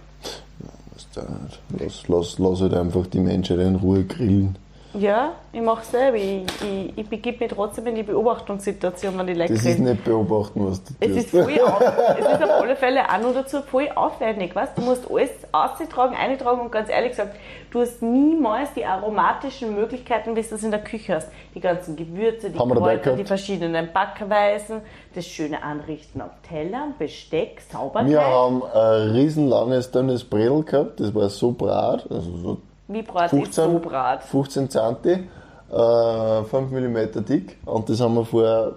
Lass, 1.78 2.08
lass, 2.08 2.38
lass 2.38 2.60
halt 2.60 2.74
einfach 2.74 3.06
die 3.08 3.20
Menschheit 3.20 3.58
in 3.58 3.76
Ruhe 3.76 4.04
grillen. 4.04 4.56
Ja, 4.94 5.32
ich 5.52 5.60
mache 5.62 5.84
selber. 5.84 6.16
Ich, 6.18 6.44
ich, 6.62 6.98
ich 6.98 7.08
begib 7.08 7.40
mich 7.40 7.50
trotzdem 7.50 7.86
in 7.86 7.94
die 7.94 8.02
Beobachtungssituation, 8.02 9.16
wenn 9.18 9.26
die 9.26 9.32
Leute 9.34 9.54
Das 9.54 9.64
ist 9.64 9.78
nicht 9.78 10.04
beobachten, 10.04 10.66
was 10.66 10.82
du 10.84 10.92
Es 11.00 11.08
tust. 11.08 11.18
ist, 11.18 11.30
voll 11.30 11.60
auf, 11.66 11.80
es 12.18 12.26
ist 12.26 12.42
auf 12.42 12.50
alle 12.60 12.76
Fälle 12.76 13.00
auch 13.08 13.18
noch 13.18 13.32
dazu 13.32 13.62
voll 13.62 13.88
aufwendig. 13.94 14.54
Weißt? 14.54 14.76
Du 14.76 14.82
musst 14.82 15.10
alles 15.10 15.30
austragen, 15.52 16.14
eintragen 16.14 16.60
und 16.60 16.70
ganz 16.70 16.90
ehrlich 16.90 17.10
gesagt, 17.10 17.36
du 17.70 17.80
hast 17.80 18.02
niemals 18.02 18.74
die 18.74 18.84
aromatischen 18.84 19.74
Möglichkeiten, 19.74 20.36
wie 20.36 20.42
du 20.42 20.54
es 20.54 20.62
in 20.62 20.70
der 20.70 20.84
Küche 20.84 21.14
hast. 21.14 21.28
Die 21.54 21.60
ganzen 21.60 21.96
Gewürze, 21.96 22.50
die 22.50 22.58
Kräuter, 22.58 23.16
die 23.16 23.24
verschiedenen 23.24 23.92
Backweisen, 23.92 24.82
das 25.14 25.26
schöne 25.26 25.62
Anrichten 25.62 26.20
auf 26.20 26.30
Tellern, 26.48 26.94
Besteck, 26.98 27.62
Sauberkeit. 27.70 28.10
Wir 28.10 28.20
haben 28.22 28.62
ein 28.62 29.10
riesenlanges, 29.10 29.90
dünnes 29.90 30.24
Bredel 30.24 30.62
gehabt, 30.64 31.00
das 31.00 31.14
war 31.14 31.28
so 31.30 31.52
brat, 31.52 32.06
also 32.10 32.36
so 32.36 32.58
wie 32.88 33.02
Brat 33.02 33.32
ist 33.32 33.38
15, 33.38 33.72
so 33.72 33.78
Brat. 33.78 34.22
15 34.24 34.70
cm, 34.70 35.28
äh, 35.70 36.44
5 36.44 36.70
mm 36.70 37.24
dick 37.24 37.58
und 37.64 37.88
das 37.88 38.00
haben 38.00 38.14
wir 38.14 38.24
vorher 38.24 38.72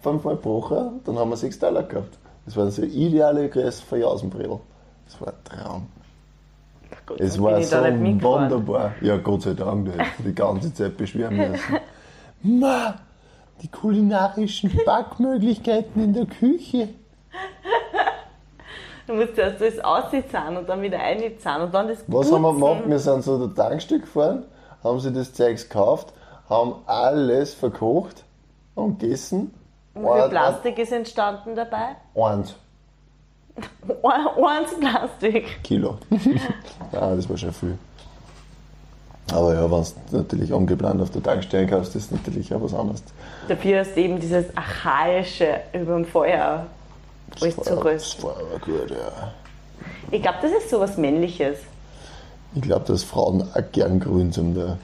fünfmal 0.00 0.36
gebrochen, 0.36 1.00
dann 1.04 1.18
haben 1.18 1.30
wir 1.30 1.36
6 1.36 1.58
Teile 1.58 1.84
gehabt. 1.84 2.18
Das 2.44 2.56
war 2.56 2.70
so 2.70 2.82
ideale 2.82 3.48
Größe 3.48 3.82
für 3.84 3.98
Jausenbredel. 3.98 4.58
Das 5.06 5.20
war 5.20 5.28
ein 5.28 5.44
Traum. 5.44 5.86
Gott, 7.06 7.20
Es 7.20 7.40
war 7.40 7.62
so 7.62 7.76
wunderbar. 7.76 8.92
Ja, 9.00 9.16
Gott 9.16 9.42
sei 9.42 9.54
Dank, 9.54 9.86
du 9.86 9.92
hättest 9.92 10.26
die 10.26 10.34
ganze 10.34 10.72
Zeit 10.74 10.96
beschweren 10.96 11.36
müssen. 11.36 11.76
Ma, 12.42 12.94
die 13.62 13.68
kulinarischen 13.68 14.72
Backmöglichkeiten 14.84 16.02
in 16.02 16.12
der 16.12 16.26
Küche. 16.26 16.88
Du 19.06 19.14
musst 19.14 19.36
erst 19.36 19.60
das 19.60 19.78
aussitzen 19.80 20.56
und 20.56 20.68
dann 20.68 20.80
wieder 20.82 21.00
einziehen 21.00 21.60
und 21.60 21.74
dann 21.74 21.88
das 21.88 22.04
Was 22.06 22.30
haben 22.32 22.42
wir 22.42 22.52
Putzen. 22.52 22.60
gemacht? 22.60 22.82
Wir 22.86 22.98
sind 22.98 23.24
so 23.24 23.46
der 23.46 23.54
Tankstück 23.54 24.02
gefahren, 24.02 24.44
haben 24.84 25.00
sie 25.00 25.12
das 25.12 25.32
Zeugs 25.32 25.68
gekauft, 25.68 26.12
haben 26.48 26.74
alles 26.86 27.54
verkocht 27.54 28.24
und 28.74 29.00
gegessen. 29.00 29.52
Wie 29.94 30.00
viel 30.00 30.28
Plastik 30.28 30.78
ist 30.78 30.92
entstanden 30.92 31.54
dabei? 31.54 31.96
Eins 32.14 32.54
Eins 34.02 34.74
Plastik. 34.80 35.62
Kilo. 35.62 35.98
ja, 36.92 37.14
das 37.14 37.28
war 37.28 37.36
schon 37.36 37.52
viel. 37.52 37.78
Aber 39.32 39.54
ja, 39.54 39.70
wenn 39.70 39.84
du 40.10 40.16
natürlich 40.16 40.52
ungeplant 40.52 41.00
auf 41.00 41.10
der 41.10 41.22
Tankstelle 41.22 41.66
kaufst, 41.66 41.94
ist 41.96 42.12
natürlich 42.12 42.52
auch 42.54 42.62
was 42.62 42.74
anderes. 42.74 43.02
Dafür 43.48 43.80
hast 43.80 43.94
du 43.96 44.00
eben 44.00 44.18
dieses 44.18 44.46
Archaische 44.56 45.60
über 45.72 45.94
dem 45.94 46.04
Feuer 46.04 46.66
alles 47.40 47.56
zu 47.56 47.74
Das 47.74 48.22
war 48.22 48.36
aber 48.36 48.58
gut, 48.58 48.90
ja. 48.90 49.32
Ich 50.10 50.22
glaube, 50.22 50.38
das 50.42 50.52
ist 50.52 50.70
so 50.70 50.80
was 50.80 50.96
Männliches. 50.96 51.58
Ich 52.54 52.62
glaube, 52.62 52.84
dass 52.86 53.02
Frauen 53.02 53.42
auch 53.42 53.72
gern 53.72 53.98
grün 53.98 54.32
sind. 54.32 54.54
Da. 54.54 54.78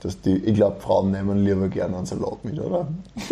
Dass 0.00 0.20
die, 0.20 0.36
ich 0.36 0.54
glaube, 0.54 0.80
Frauen 0.80 1.12
nehmen 1.12 1.44
lieber 1.44 1.68
gern 1.68 1.94
einen 1.94 2.04
Salat 2.04 2.44
mit, 2.44 2.60
oder? 2.60 2.86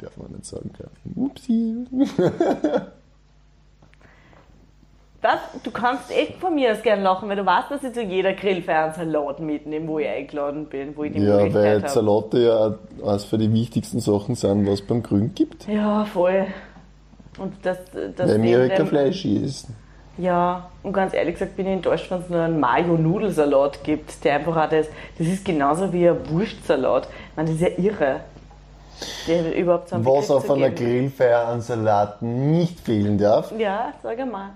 Darf 0.00 0.16
man 0.16 0.32
nicht 0.32 0.46
sagen. 0.46 0.70
Ja. 0.78 1.22
Upsi. 1.22 1.86
Das, 5.20 5.40
du 5.64 5.72
kannst 5.72 6.12
echt 6.12 6.36
von 6.36 6.54
mir 6.54 6.72
aus 6.72 6.82
gern 6.82 7.02
lachen, 7.02 7.28
weil 7.28 7.36
du 7.36 7.44
weißt, 7.44 7.72
dass 7.72 7.82
ich 7.82 7.92
zu 7.92 8.02
jeder 8.02 8.34
Grillfeier 8.34 8.84
einen 8.84 8.94
Salat 8.94 9.40
mitnehme, 9.40 9.88
wo 9.88 9.98
ich 9.98 10.08
eingeladen 10.08 10.66
bin, 10.66 10.96
wo 10.96 11.02
ich 11.02 11.12
die 11.12 11.18
Ja, 11.18 11.52
weil 11.52 11.82
habe. 11.82 11.88
Salate 11.88 12.38
ja 12.38 12.74
auch 13.02 13.08
eines 13.08 13.24
für 13.24 13.36
die 13.36 13.52
wichtigsten 13.52 13.98
Sachen 13.98 14.36
sind, 14.36 14.64
was 14.66 14.74
es 14.74 14.86
beim 14.86 15.02
Grün 15.02 15.32
gibt. 15.34 15.66
Ja, 15.66 16.04
voll. 16.04 16.46
Und 17.38 17.54
das, 17.62 17.78
das 18.16 18.28
Weil 18.28 18.42
wir 18.42 18.58
halt 18.58 18.76
kein 18.76 18.86
Fleisch 18.86 19.24
essen. 19.24 19.74
Ja, 20.18 20.68
und 20.82 20.92
ganz 20.92 21.14
ehrlich 21.14 21.34
gesagt 21.34 21.56
bin 21.56 21.66
ich 21.66 21.72
enttäuscht, 21.74 22.10
wenn 22.10 22.20
es 22.20 22.28
nur 22.28 22.40
einen 22.40 22.60
Mayo-Nudelsalat 22.60 23.84
gibt, 23.84 24.24
der 24.24 24.36
einfach 24.36 24.56
auch 24.56 24.68
das, 24.68 24.86
das 25.16 25.26
ist 25.26 25.44
genauso 25.44 25.92
wie 25.92 26.08
ein 26.08 26.16
Wurstsalat. 26.30 27.08
Ich 27.30 27.36
meine, 27.36 27.50
das 27.50 27.60
ist 27.60 27.78
ja 27.78 27.84
irre. 27.84 28.20
Was 29.90 30.30
auf 30.30 30.50
einer. 30.50 30.70
Grillfeier 30.70 31.46
an 31.46 31.60
Salaten 31.60 32.50
nicht 32.50 32.80
fehlen 32.80 33.16
darf, 33.16 33.52
Ja, 33.56 33.92
sag 34.02 34.18
einmal. 34.18 34.50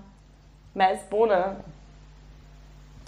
Mais 0.75 0.99
Bohnen. 1.09 1.55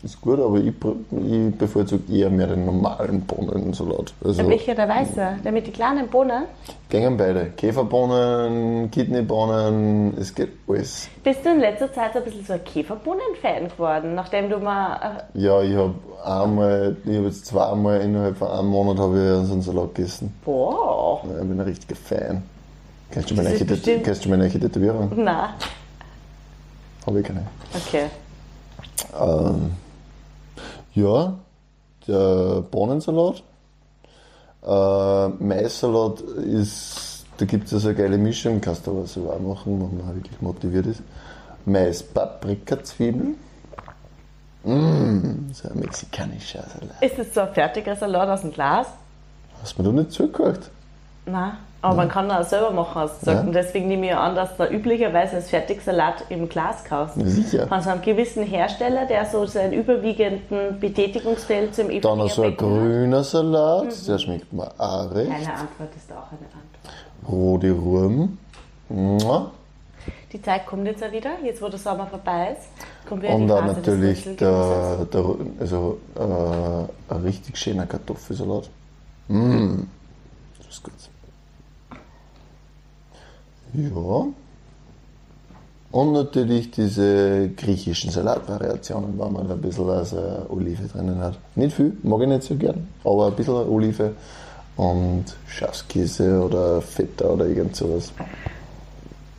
ist 0.04 0.22
gut, 0.22 0.40
aber 0.40 0.58
ich, 0.60 0.68
ich 0.68 1.56
bevorzuge 1.58 2.14
eher 2.16 2.30
mehr 2.30 2.46
den 2.48 2.64
normalen 2.66 3.22
Bohnensalat. 3.22 4.14
Also 4.24 4.48
Welcher 4.48 4.76
der 4.76 4.88
weiße? 4.88 5.38
Der 5.44 5.52
mit 5.52 5.66
den 5.66 5.74
kleinen 5.74 6.08
Bohnen? 6.08 6.44
gängen 6.90 7.18
beide. 7.18 7.48
Käferbohnen, 7.58 8.92
Kidneybohnen, 8.92 10.16
es 10.20 10.34
geht 10.36 10.50
alles. 10.68 11.10
Bist 11.24 11.44
du 11.44 11.50
in 11.50 11.60
letzter 11.60 11.92
Zeit 11.92 12.14
so 12.14 12.20
ein 12.20 12.26
bisschen 12.26 12.46
so 12.46 12.54
ein 12.54 12.64
Käferbohnen-Fan 12.64 13.70
geworden, 13.70 14.14
nachdem 14.14 14.50
du 14.50 14.60
mal. 14.60 15.24
äh, 15.34 15.40
Ja, 15.42 15.62
ich 15.64 15.76
habe 15.76 15.96
einmal, 16.24 16.96
ich 17.04 17.16
habe 17.18 17.26
jetzt 17.26 17.48
zweimal 17.48 18.02
innerhalb 18.02 18.38
von 18.38 18.50
einem 18.50 18.68
Monat 18.68 19.00
habe 19.00 19.18
ich 19.42 19.48
so 19.48 19.54
einen 19.54 19.62
Salat 19.64 19.96
gegessen. 19.96 20.32
Boah, 20.46 21.22
Ja, 21.24 21.42
ich 21.42 21.48
bin 21.48 21.60
ein 21.60 21.66
richtiger 21.66 21.96
Fan. 21.96 22.44
Kennst 23.10 23.32
du 23.32 23.36
meine, 23.36 23.50
echte, 23.50 23.66
Tätowierung? 24.60 25.12
na, 25.16 25.56
Habe 27.06 27.20
ich 27.20 27.26
keine. 27.26 27.46
okay. 27.74 28.10
Ähm, 29.20 29.72
ja, 30.94 31.34
der 32.08 32.62
Bohnensalat. 32.72 33.44
Äh, 34.66 35.28
Maissalat 35.44 36.22
ist, 36.22 37.26
da 37.38 37.46
gibt 37.46 37.66
es 37.66 37.72
ja 37.72 37.80
so 37.80 37.90
eine 37.90 37.98
geile 37.98 38.18
Mischung, 38.18 38.60
kannst 38.62 38.88
du 38.88 38.92
aber 38.92 39.06
selber 39.06 39.34
auch 39.34 39.40
machen, 39.40 39.80
wenn 39.80 40.06
man 40.06 40.16
wirklich 40.16 40.42
motiviert 40.42 40.88
ist. 40.88 41.02
Mais, 41.66 42.02
Paprika, 42.02 42.84
Zwiebeln. 42.84 43.36
Mmh, 44.64 45.54
so 45.54 45.70
ein 45.70 45.80
mexikanischer 45.80 46.64
Salat. 46.64 47.02
Ist 47.02 47.20
das 47.20 47.34
so 47.34 47.42
ein 47.42 47.54
fertiger 47.54 47.96
Salat 47.96 48.30
aus 48.30 48.42
dem 48.42 48.52
Glas? 48.52 48.88
Hast 49.62 49.78
du 49.78 49.84
mir 49.84 49.90
da 49.90 50.02
nicht 50.02 50.12
zugehört? 50.12 50.72
Nein. 51.26 51.54
Aber 51.82 51.98
man 51.98 52.10
kann 52.10 52.32
auch 52.32 52.44
selber 52.44 52.72
machen, 52.72 52.96
hast 52.96 53.18
du 53.18 53.20
gesagt. 53.20 53.42
Ja. 53.42 53.48
Und 53.48 53.54
deswegen 53.54 53.88
nehme 53.88 54.08
ich 54.08 54.16
an, 54.16 54.34
dass 54.34 54.58
da 54.58 54.68
üblicherweise 54.68 55.36
das 55.36 55.52
Fertigsalat 55.52 56.26
im 56.30 56.50
Glas 56.50 56.84
kaufst. 56.84 57.16
Sicher. 57.20 57.68
Von 57.68 57.80
so 57.82 57.92
einem 57.92 58.02
gewissen 58.02 58.44
Hersteller, 58.44 59.06
der 59.06 59.26
so 59.26 59.46
seinen 59.46 59.74
überwiegenden 59.74 60.80
Betätigungsfeld 60.80 61.76
zum 61.76 61.90
Dann 62.02 62.18
noch 62.18 62.30
so 62.30 62.42
ein 62.42 62.52
hat. 62.52 62.58
grüner 62.58 63.24
Salat, 63.24 64.08
der 64.08 64.18
schmeckt 64.18 64.52
mir 64.52 64.72
auch 64.80 65.14
recht. 65.14 65.30
Keine 65.30 65.54
Antwort 65.54 65.96
ist 65.96 66.12
auch 66.12 66.32
eine 66.32 66.48
Antwort. 66.48 67.32
Rote 67.32 67.72
Rum. 67.72 68.38
Mua. 68.90 69.52
Die 70.32 70.42
Zeit 70.42 70.66
kommt 70.66 70.86
jetzt 70.88 71.04
auch 71.04 71.12
wieder, 71.12 71.32
jetzt 71.44 71.62
wo 71.62 71.70
der 71.70 71.80
Sommer 71.80 72.08
vorbei 72.08 72.58
ist. 72.58 72.68
Kommt 73.08 73.22
wieder 73.22 73.36
Und 73.36 73.44
die 73.44 73.48
dann 73.48 73.68
Phase 73.68 73.80
natürlich 73.80 74.24
der, 74.38 75.06
der, 75.06 75.36
also, 75.60 76.00
äh, 76.16 77.14
ein 77.14 77.22
richtig 77.22 77.58
schöner 77.58 77.86
Kartoffelsalat. 77.86 78.70
Mmh. 79.28 79.86
Das 80.58 80.68
ist 80.68 80.84
gut. 80.84 80.94
Ja. 83.78 84.26
Und 85.92 86.12
natürlich 86.12 86.72
diese 86.72 87.50
griechischen 87.56 88.12
Salatvariationen, 88.12 89.18
wenn 89.18 89.32
man 89.32 89.48
da 89.48 89.54
ein 89.54 89.62
bisschen 89.62 89.90
also 89.90 90.46
Olive 90.50 90.88
drinnen 90.88 91.20
hat. 91.20 91.38
Nicht 91.56 91.76
viel, 91.76 91.96
mag 92.04 92.22
ich 92.22 92.28
nicht 92.28 92.44
so 92.44 92.56
gern, 92.56 92.88
aber 93.04 93.28
ein 93.28 93.34
bisschen 93.34 93.54
Olive 93.54 94.12
und 94.76 95.26
Schafskäse 95.48 96.42
oder 96.42 96.82
Feta 96.82 97.26
oder 97.26 97.46
irgend 97.46 97.76
sowas. 97.76 98.12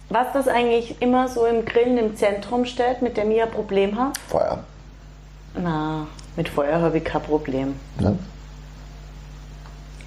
Was 0.08 0.28
das 0.32 0.48
eigentlich 0.48 0.96
immer 1.00 1.28
so 1.28 1.44
im 1.46 1.64
Grillen 1.64 1.98
im 1.98 2.16
Zentrum 2.16 2.64
steht, 2.64 3.02
mit 3.02 3.16
dem 3.16 3.30
ich 3.32 3.42
ein 3.42 3.50
Problem 3.50 3.98
habe? 3.98 4.12
Feuer. 4.28 4.64
Na, 5.60 6.06
mit 6.36 6.48
Feuer 6.48 6.80
habe 6.80 6.98
ich 6.98 7.04
kein 7.04 7.22
Problem. 7.22 7.74
Ne? 7.98 8.16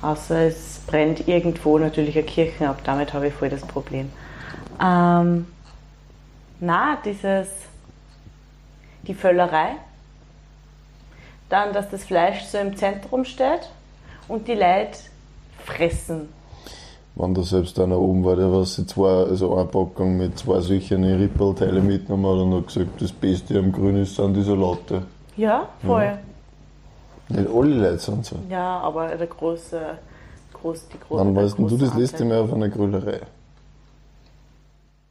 Außer 0.01 0.47
es 0.47 0.81
brennt 0.87 1.27
irgendwo 1.27 1.77
natürlich 1.77 2.17
eine 2.17 2.25
Kirche 2.25 2.69
ab, 2.69 2.81
damit 2.83 3.13
habe 3.13 3.27
ich 3.27 3.33
voll 3.33 3.49
das 3.49 3.61
Problem. 3.61 4.09
Ähm, 4.81 5.45
na, 6.61 6.97
dieses, 7.03 7.47
die 9.03 9.13
Völlerei. 9.13 9.71
Dann, 11.49 11.73
dass 11.73 11.89
das 11.89 12.03
Fleisch 12.03 12.43
so 12.43 12.59
im 12.59 12.75
Zentrum 12.77 13.25
steht 13.25 13.69
und 14.27 14.47
die 14.47 14.53
Leute 14.53 14.99
fressen. 15.65 16.29
Wenn 17.15 17.33
da 17.33 17.41
selbst 17.41 17.77
einer 17.79 17.99
oben 17.99 18.23
war, 18.23 18.35
der 18.35 18.51
was 18.51 18.75
zwei, 18.85 19.25
also 19.25 19.55
eine 19.55 19.65
Packung 19.65 20.17
mit 20.17 20.37
zwei 20.37 20.61
solchen 20.61 21.03
Rippelteile 21.03 21.81
mitgenommen 21.81 22.25
hat 22.25 22.45
und 22.45 22.53
hat 22.55 22.67
gesagt, 22.67 23.01
das 23.01 23.11
Beste 23.11 23.57
am 23.57 23.71
Grün 23.71 23.97
ist 23.97 24.15
sind 24.15 24.35
die 24.35 24.43
Salate. 24.43 25.03
Ja, 25.35 25.67
voll. 25.85 26.17
Nicht 27.29 27.49
alle 27.49 27.75
Leute 27.75 27.99
sind 27.99 28.25
so. 28.25 28.35
Ja, 28.49 28.79
aber 28.79 29.15
der 29.15 29.27
große, 29.27 29.97
groß, 30.53 30.87
die 30.89 30.99
große. 30.99 31.25
Wann 31.25 31.35
denn 31.35 31.67
du 31.67 31.77
das 31.77 31.93
letzte. 31.93 32.25
Mal 32.25 32.39
auf 32.39 32.53
einer 32.53 32.69
Grüllerei? 32.69 33.21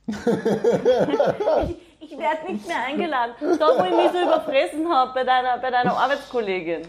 Ich 2.00 2.16
werde 2.16 2.50
nicht 2.52 2.66
mehr 2.66 2.84
eingeladen. 2.86 3.34
Da, 3.58 3.66
wo 3.78 3.84
ich 3.84 3.90
mich 3.90 4.10
so 4.12 4.26
überfressen 4.26 4.88
habe 4.88 5.12
bei 5.12 5.24
deiner, 5.24 5.58
bei 5.58 5.70
deiner 5.70 5.94
Arbeitskollegin. 5.94 6.82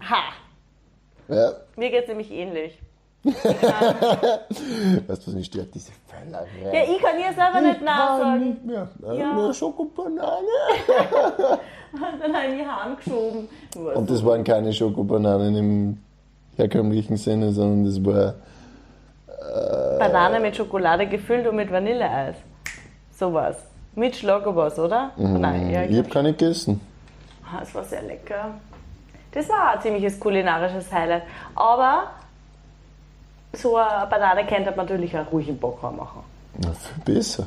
Ha! 0.00 0.22
Ja, 1.28 1.52
Mir 1.76 1.90
geht 1.90 2.02
es 2.02 2.08
nämlich 2.08 2.30
ähnlich. 2.30 2.78
Weißt 5.06 5.22
du, 5.22 5.26
was 5.28 5.34
mich 5.34 5.46
stört? 5.46 5.72
Diese 5.74 5.92
Völlerei. 6.08 6.46
Ja, 6.64 6.82
ich 6.92 7.00
kann 7.00 7.16
hier 7.16 7.32
selber 7.32 7.60
nicht 7.60 7.82
nachsagen. 7.82 8.48
nicht 8.48 8.64
mehr. 8.64 8.88
Ja. 9.04 9.12
Ja. 9.14 9.32
Nur 9.34 9.54
Schokobanane. 9.54 10.46
Und 11.92 12.00
dann 12.20 12.34
habe 12.36 12.46
ich 12.52 12.60
die 12.60 12.66
Hand 12.66 12.98
geschoben. 12.98 13.48
Und 13.94 14.10
das 14.10 14.24
waren 14.24 14.42
keine 14.42 14.72
Schokobananen 14.72 15.54
im 15.56 15.98
herkömmlichen 16.56 17.16
Sinne, 17.16 17.52
sondern 17.52 17.84
das 17.84 18.04
war 18.04 18.34
Banane 19.98 20.40
mit 20.40 20.56
Schokolade 20.56 21.06
gefüllt 21.06 21.46
und 21.46 21.56
mit 21.56 21.70
Vanilleeis. 21.70 22.36
Sowas. 23.12 23.56
Mit 23.94 24.16
Schlagobers, 24.16 24.78
oder? 24.78 25.10
Nein, 25.16 25.70
ja, 25.70 25.82
ich 25.82 25.90
ich 25.90 25.98
habe 25.98 26.08
keine 26.08 26.32
gegessen. 26.32 26.80
Ah, 27.44 27.60
Es 27.62 27.74
war 27.74 27.84
sehr 27.84 28.02
lecker. 28.02 28.54
Das 29.32 29.48
war 29.48 29.72
ein 29.74 29.80
ziemliches 29.82 30.18
kulinarisches 30.18 30.90
Highlight. 30.92 31.22
Aber 31.54 32.04
so 33.52 33.76
eine 33.76 34.06
Banane 34.06 34.46
könnte 34.46 34.70
man 34.70 34.86
natürlich 34.86 35.16
auch 35.16 35.30
ruhig 35.32 35.48
im 35.48 35.58
Bockhorn 35.58 35.96
machen. 35.96 36.22
Na, 36.58 36.72
viel 36.72 37.14
besser. 37.14 37.46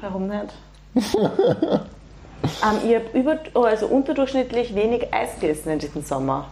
Warum 0.00 0.28
nicht? 0.28 0.54
ähm, 0.94 2.78
ich 2.84 2.94
habe 2.94 3.04
über, 3.12 3.38
also 3.54 3.86
unterdurchschnittlich 3.86 4.74
wenig 4.74 5.12
Eis 5.12 5.38
gegessen 5.40 5.70
in 5.70 5.78
diesem 5.78 6.02
Sommer. 6.02 6.48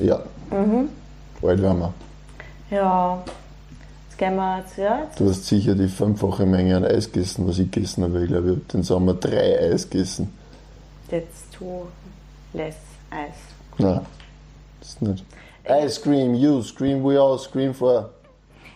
Ja. 0.00 0.20
Mhm. 0.50 0.88
Wir. 1.40 1.92
Ja, 2.70 3.22
jetzt 4.08 4.18
gehen 4.18 4.36
wir 4.36 4.58
jetzt, 4.58 4.76
ja, 4.78 5.00
jetzt 5.02 5.18
Du 5.18 5.28
hast 5.28 5.46
sicher 5.46 5.74
die 5.74 5.88
fünffache 5.88 6.46
Menge 6.46 6.76
an 6.76 6.84
Eis 6.84 7.10
gegessen, 7.10 7.48
was 7.48 7.58
ich 7.58 7.70
gegessen 7.70 8.04
habe. 8.04 8.22
Ich 8.22 8.28
glaube, 8.28 8.50
ich 8.50 8.56
habe 8.56 8.66
den 8.72 8.82
Sommer 8.84 9.14
drei 9.14 9.58
Eis 9.58 9.90
gegessen. 9.90 10.32
jetzt 11.10 11.52
too 11.52 11.86
less 12.52 12.76
Eis. 13.10 13.34
Nein, 13.78 14.00
das 14.80 14.88
ist 14.90 15.02
nicht. 15.02 15.24
Ice 15.68 16.00
cream, 16.00 16.34
you 16.34 16.62
scream, 16.62 17.04
we 17.04 17.18
all 17.18 17.38
scream 17.38 17.72
for. 17.74 18.10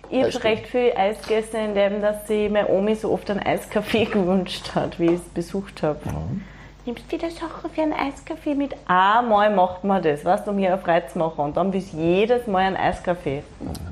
Ich 0.09 0.23
habe 0.23 0.45
recht 0.45 0.69
viel 0.69 0.93
Eis 0.97 1.21
gegessen, 1.21 1.57
indem 1.57 2.01
dass 2.01 2.29
sie 2.29 2.49
meine 2.49 2.69
Omi 2.69 2.95
so 2.95 3.11
oft 3.11 3.29
einen 3.31 3.41
Eiskaffee 3.41 4.05
gewünscht 4.13 4.75
hat, 4.75 5.01
wie 5.01 5.07
ich 5.07 5.21
es 5.21 5.29
besucht 5.35 5.83
habe. 5.83 5.99
Nimmst 6.85 7.05
du 7.09 7.17
wieder 7.17 7.31
Sachen 7.31 7.69
für 7.71 7.83
einen 7.83 7.93
Eiskaffee 7.93 8.55
mit? 8.55 8.77
Einmal 8.87 9.53
macht 9.53 9.83
man 9.83 10.01
das, 10.01 10.25
weißt 10.25 10.47
du, 10.47 10.53
um 10.53 10.59
hier 10.59 10.73
eine 10.73 10.81
Freude 10.81 11.09
zu 11.09 11.19
machen. 11.19 11.41
Und 11.41 11.57
dann 11.57 11.73
bis 11.73 11.91
jedes 11.91 12.47
Mal 12.47 12.63
ein 12.63 12.77
Eiskaffee. 12.77 13.43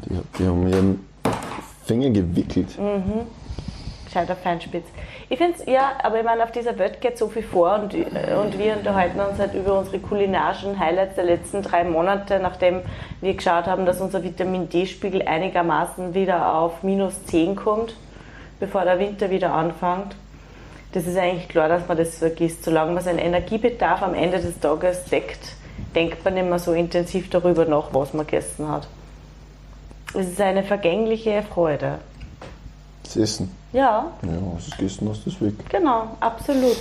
Die, 0.08 0.20
die 0.38 0.46
haben 0.46 0.62
mir 0.62 0.70
den 0.70 1.04
Finger 1.84 2.10
gewickelt. 2.10 2.68
Gescheiter 4.14 4.36
Feinspitz. 4.36 4.86
Ich 5.28 5.38
finde 5.38 5.56
es, 5.58 5.66
ja, 5.66 5.94
aber 6.00 6.18
ich 6.18 6.24
meine, 6.24 6.44
auf 6.44 6.52
dieser 6.52 6.78
Welt 6.78 7.00
geht 7.00 7.18
so 7.18 7.28
viel 7.28 7.42
vor 7.42 7.74
und, 7.74 7.94
und 7.94 8.58
wir 8.58 8.76
unterhalten 8.76 9.18
uns 9.18 9.40
halt 9.40 9.54
über 9.54 9.76
unsere 9.76 9.98
kulinarischen 9.98 10.78
Highlights 10.78 11.16
der 11.16 11.24
letzten 11.24 11.62
drei 11.62 11.82
Monate, 11.82 12.38
nachdem 12.38 12.82
wir 13.20 13.34
geschaut 13.34 13.66
haben, 13.66 13.86
dass 13.86 14.00
unser 14.00 14.22
Vitamin 14.22 14.68
D-Spiegel 14.68 15.22
einigermaßen 15.22 16.14
wieder 16.14 16.54
auf 16.54 16.84
minus 16.84 17.26
10 17.26 17.56
kommt, 17.56 17.96
bevor 18.60 18.84
der 18.84 19.00
Winter 19.00 19.30
wieder 19.30 19.52
anfängt. 19.52 20.14
Das 20.92 21.08
ist 21.08 21.18
eigentlich 21.18 21.48
klar, 21.48 21.68
dass 21.68 21.88
man 21.88 21.96
das 21.96 22.18
vergisst. 22.18 22.62
Solange 22.62 22.92
man 22.92 23.02
seinen 23.02 23.18
Energiebedarf 23.18 24.00
am 24.00 24.14
Ende 24.14 24.38
des 24.38 24.60
Tages 24.60 25.06
deckt, 25.06 25.56
denkt 25.96 26.24
man 26.24 26.34
nicht 26.34 26.48
mehr 26.48 26.60
so 26.60 26.72
intensiv 26.72 27.30
darüber 27.30 27.64
nach, 27.64 27.88
was 27.92 28.14
man 28.14 28.26
gegessen 28.26 28.68
hat. 28.68 28.86
Es 30.16 30.28
ist 30.28 30.40
eine 30.40 30.62
vergängliche 30.62 31.42
Freude. 31.42 31.98
Das 33.02 33.16
Essen. 33.16 33.63
Ja, 33.74 34.12
Ja, 34.22 34.28
was 34.54 34.68
ist 34.68 34.78
gegessen, 34.78 35.08
hast 35.10 35.26
du 35.26 35.30
das 35.30 35.40
weg. 35.40 35.54
Genau, 35.68 36.16
absolut. 36.20 36.76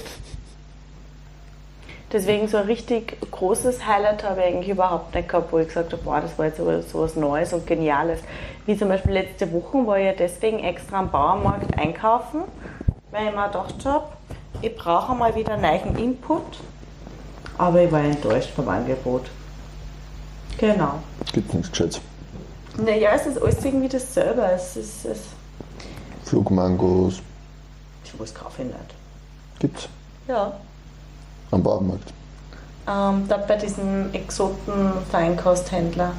Deswegen 2.11 2.47
so 2.47 2.57
ein 2.57 2.65
richtig 2.65 3.17
großes 3.31 3.87
Highlight 3.87 4.23
habe 4.23 4.41
ich 4.41 4.45
eigentlich 4.45 4.69
überhaupt 4.69 5.15
nicht 5.15 5.27
gehabt, 5.27 5.51
wo 5.51 5.57
ich 5.57 5.67
gesagt 5.67 5.91
habe, 5.91 6.03
boah, 6.03 6.21
das 6.21 6.37
war 6.37 6.45
jetzt 6.45 6.57
so, 6.57 6.81
so 6.81 7.01
was 7.01 7.15
Neues 7.15 7.51
und 7.51 7.65
Geniales. 7.65 8.19
Wie 8.67 8.77
zum 8.77 8.89
Beispiel 8.89 9.13
letzte 9.13 9.51
Woche 9.51 9.87
war 9.87 9.97
ich 9.97 10.05
ja 10.05 10.13
deswegen 10.13 10.59
extra 10.59 10.99
am 10.99 11.09
Bauernmarkt 11.09 11.75
einkaufen, 11.79 12.43
weil 13.09 13.29
ich 13.29 13.35
mir 13.35 13.47
gedacht 13.47 13.85
habe, 13.85 14.05
ich 14.61 14.75
brauche 14.75 15.15
mal 15.15 15.33
wieder 15.33 15.57
neuen 15.57 15.97
Input. 15.97 16.43
Aber 17.57 17.81
ich 17.81 17.91
war 17.91 18.01
enttäuscht 18.01 18.51
vom 18.51 18.69
Angebot. 18.69 19.31
Genau. 20.59 20.99
Gibt 21.33 21.51
nichts 21.55 21.71
Gescheites. 21.71 22.01
Naja, 22.77 23.13
es 23.15 23.25
ist 23.25 23.41
alles 23.41 23.65
irgendwie 23.65 23.89
dasselbe. 23.89 24.43
Es 24.53 24.77
ist, 24.77 25.05
es, 25.05 25.19
Flugmangos 26.33 27.21
was 28.17 28.33
kaufe 28.33 28.61
ich 28.63 28.67
nicht. 28.67 28.79
gibt's 29.59 29.87
Ja. 30.27 30.53
am 31.51 31.61
Baumarkt. 31.63 32.11
Ähm, 32.87 33.25
dort 33.27 33.47
bei 33.47 33.55
diesem 33.55 34.13
Exoten-Feinkosthändler. 34.13 36.11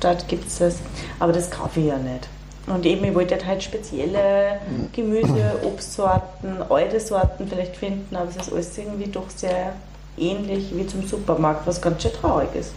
Dort 0.00 0.28
gibt 0.28 0.48
es 0.48 0.58
das. 0.58 0.76
Aber 1.18 1.32
das 1.32 1.50
kaufe 1.50 1.80
ich 1.80 1.86
ja 1.86 1.96
nicht. 1.96 2.28
Und 2.66 2.84
eben, 2.84 3.04
ich 3.04 3.14
wollte 3.14 3.38
halt 3.46 3.62
spezielle 3.62 4.60
Gemüse, 4.92 5.60
Obstsorten, 5.64 6.62
alte 6.68 7.00
Sorten 7.00 7.48
vielleicht 7.48 7.76
finden, 7.76 8.14
aber 8.14 8.28
es 8.28 8.36
ist 8.36 8.52
alles 8.52 8.76
irgendwie 8.76 9.10
doch 9.10 9.30
sehr 9.34 9.72
ähnlich 10.18 10.76
wie 10.76 10.86
zum 10.86 11.06
Supermarkt, 11.06 11.66
was 11.66 11.80
ganz 11.80 12.02
schön 12.02 12.12
traurig 12.12 12.54
ist. 12.54 12.72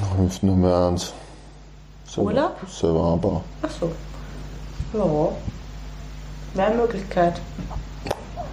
Da 0.00 0.16
hilft 0.16 0.42
nur 0.42 0.56
mehr 0.56 0.76
eins. 0.88 1.12
Selber- 2.14 2.28
Urlaub? 2.30 2.56
Selber 2.70 3.04
anbauen. 3.12 3.40
Ach 3.62 3.70
so. 3.70 3.92
Ja. 4.92 5.28
Wäre 6.54 6.68
eine 6.68 6.76
Möglichkeit. 6.82 7.40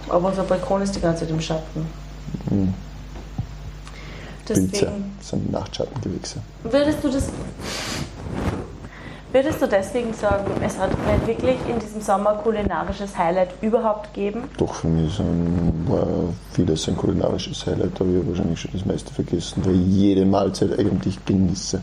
Aber 0.08 0.28
unser 0.28 0.42
Balkon 0.42 0.82
ist 0.82 0.94
die 0.96 1.00
ganze 1.00 1.20
Zeit 1.20 1.30
im 1.30 1.40
Schatten. 1.40 1.86
Pilze 4.44 4.62
Deswegen. 4.70 5.16
sind 5.20 5.52
Nachtschattengewächse. 5.52 6.40
Würdest 6.64 6.98
du 7.04 7.08
das. 7.10 7.28
Würdest 9.32 9.62
du 9.62 9.66
deswegen 9.66 10.12
sagen, 10.12 10.44
es 10.62 10.78
hat 10.78 10.90
nicht 10.90 11.26
wirklich 11.26 11.56
in 11.66 11.78
diesem 11.78 12.02
Sommer 12.02 12.34
kulinarisches 12.34 13.16
Highlight 13.16 13.48
überhaupt 13.62 14.12
gegeben? 14.12 14.44
Doch, 14.58 14.74
für 14.74 14.88
mich 14.88 15.14
sind, 15.14 15.84
war 15.88 16.06
vieles 16.52 16.86
ein 16.86 16.96
kulinarisches 16.98 17.64
Highlight, 17.66 17.98
aber 17.98 18.10
ich 18.10 18.16
habe 18.18 18.28
wahrscheinlich 18.28 18.60
schon 18.60 18.72
das 18.74 18.84
meiste 18.84 19.14
vergessen, 19.14 19.64
weil 19.64 19.74
ich 19.74 19.86
jede 19.86 20.26
Mahlzeit 20.26 20.78
eigentlich 20.78 21.24
genieße. 21.24 21.80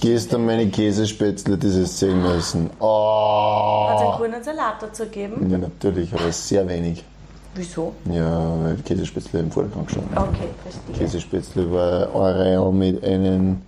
Gestern 0.00 0.46
meine 0.46 0.66
Käsespätzle, 0.68 1.56
dieses 1.56 1.96
sehen 1.96 2.20
müssen. 2.20 2.64
Hat 2.64 2.70
es 2.72 2.80
Oh! 2.80 3.88
einen 4.00 4.12
grünen 4.18 4.42
Salat 4.42 4.82
dazu 4.82 5.04
gegeben? 5.04 5.48
Ja, 5.48 5.58
natürlich, 5.58 6.12
aber 6.12 6.32
sehr 6.32 6.68
wenig. 6.68 7.04
Wieso? 7.54 7.92
Ja, 8.10 8.52
weil 8.64 8.76
Käsespätzle 8.84 9.38
im 9.38 9.50
Vordergrund 9.52 9.86
gestanden. 9.86 10.18
Okay, 10.18 10.48
verstehe. 10.64 10.96
Käsespätzle 11.06 11.70
war 11.72 12.34
Real 12.36 12.72
mit 12.72 13.04
einem 13.04 13.62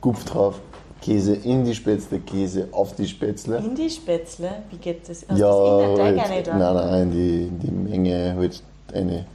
Gupf 0.00 0.24
drauf. 0.24 0.60
Käse 1.02 1.34
in 1.34 1.64
die 1.64 1.74
Spätzle, 1.74 2.20
Käse 2.20 2.68
auf 2.72 2.94
die 2.94 3.06
Spätzle. 3.06 3.58
In 3.58 3.74
die 3.74 3.90
Spätzle? 3.90 4.50
Wie 4.70 4.76
geht 4.76 5.08
das? 5.08 5.26
Hast 5.28 5.38
Ja, 5.38 5.50
das 5.50 5.90
in 5.90 5.96
der 5.96 6.16
Teig 6.16 6.30
halt, 6.30 6.46
nein, 6.46 6.74
nein, 6.74 7.10
die, 7.10 7.50
die 7.50 7.70
Menge 7.70 8.34
halt 8.38 8.62
eine, 8.94 9.26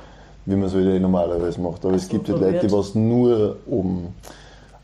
wie 0.46 0.56
man 0.56 0.68
es 0.68 0.74
halt 0.74 1.02
normalerweise 1.02 1.60
macht. 1.60 1.86
Aber 1.86 1.94
es 1.94 2.06
so, 2.06 2.10
gibt 2.10 2.30
halt 2.30 2.40
Leute, 2.40 2.66
die 2.66 2.72
was 2.72 2.96
nur 2.96 3.58
oben 3.68 4.16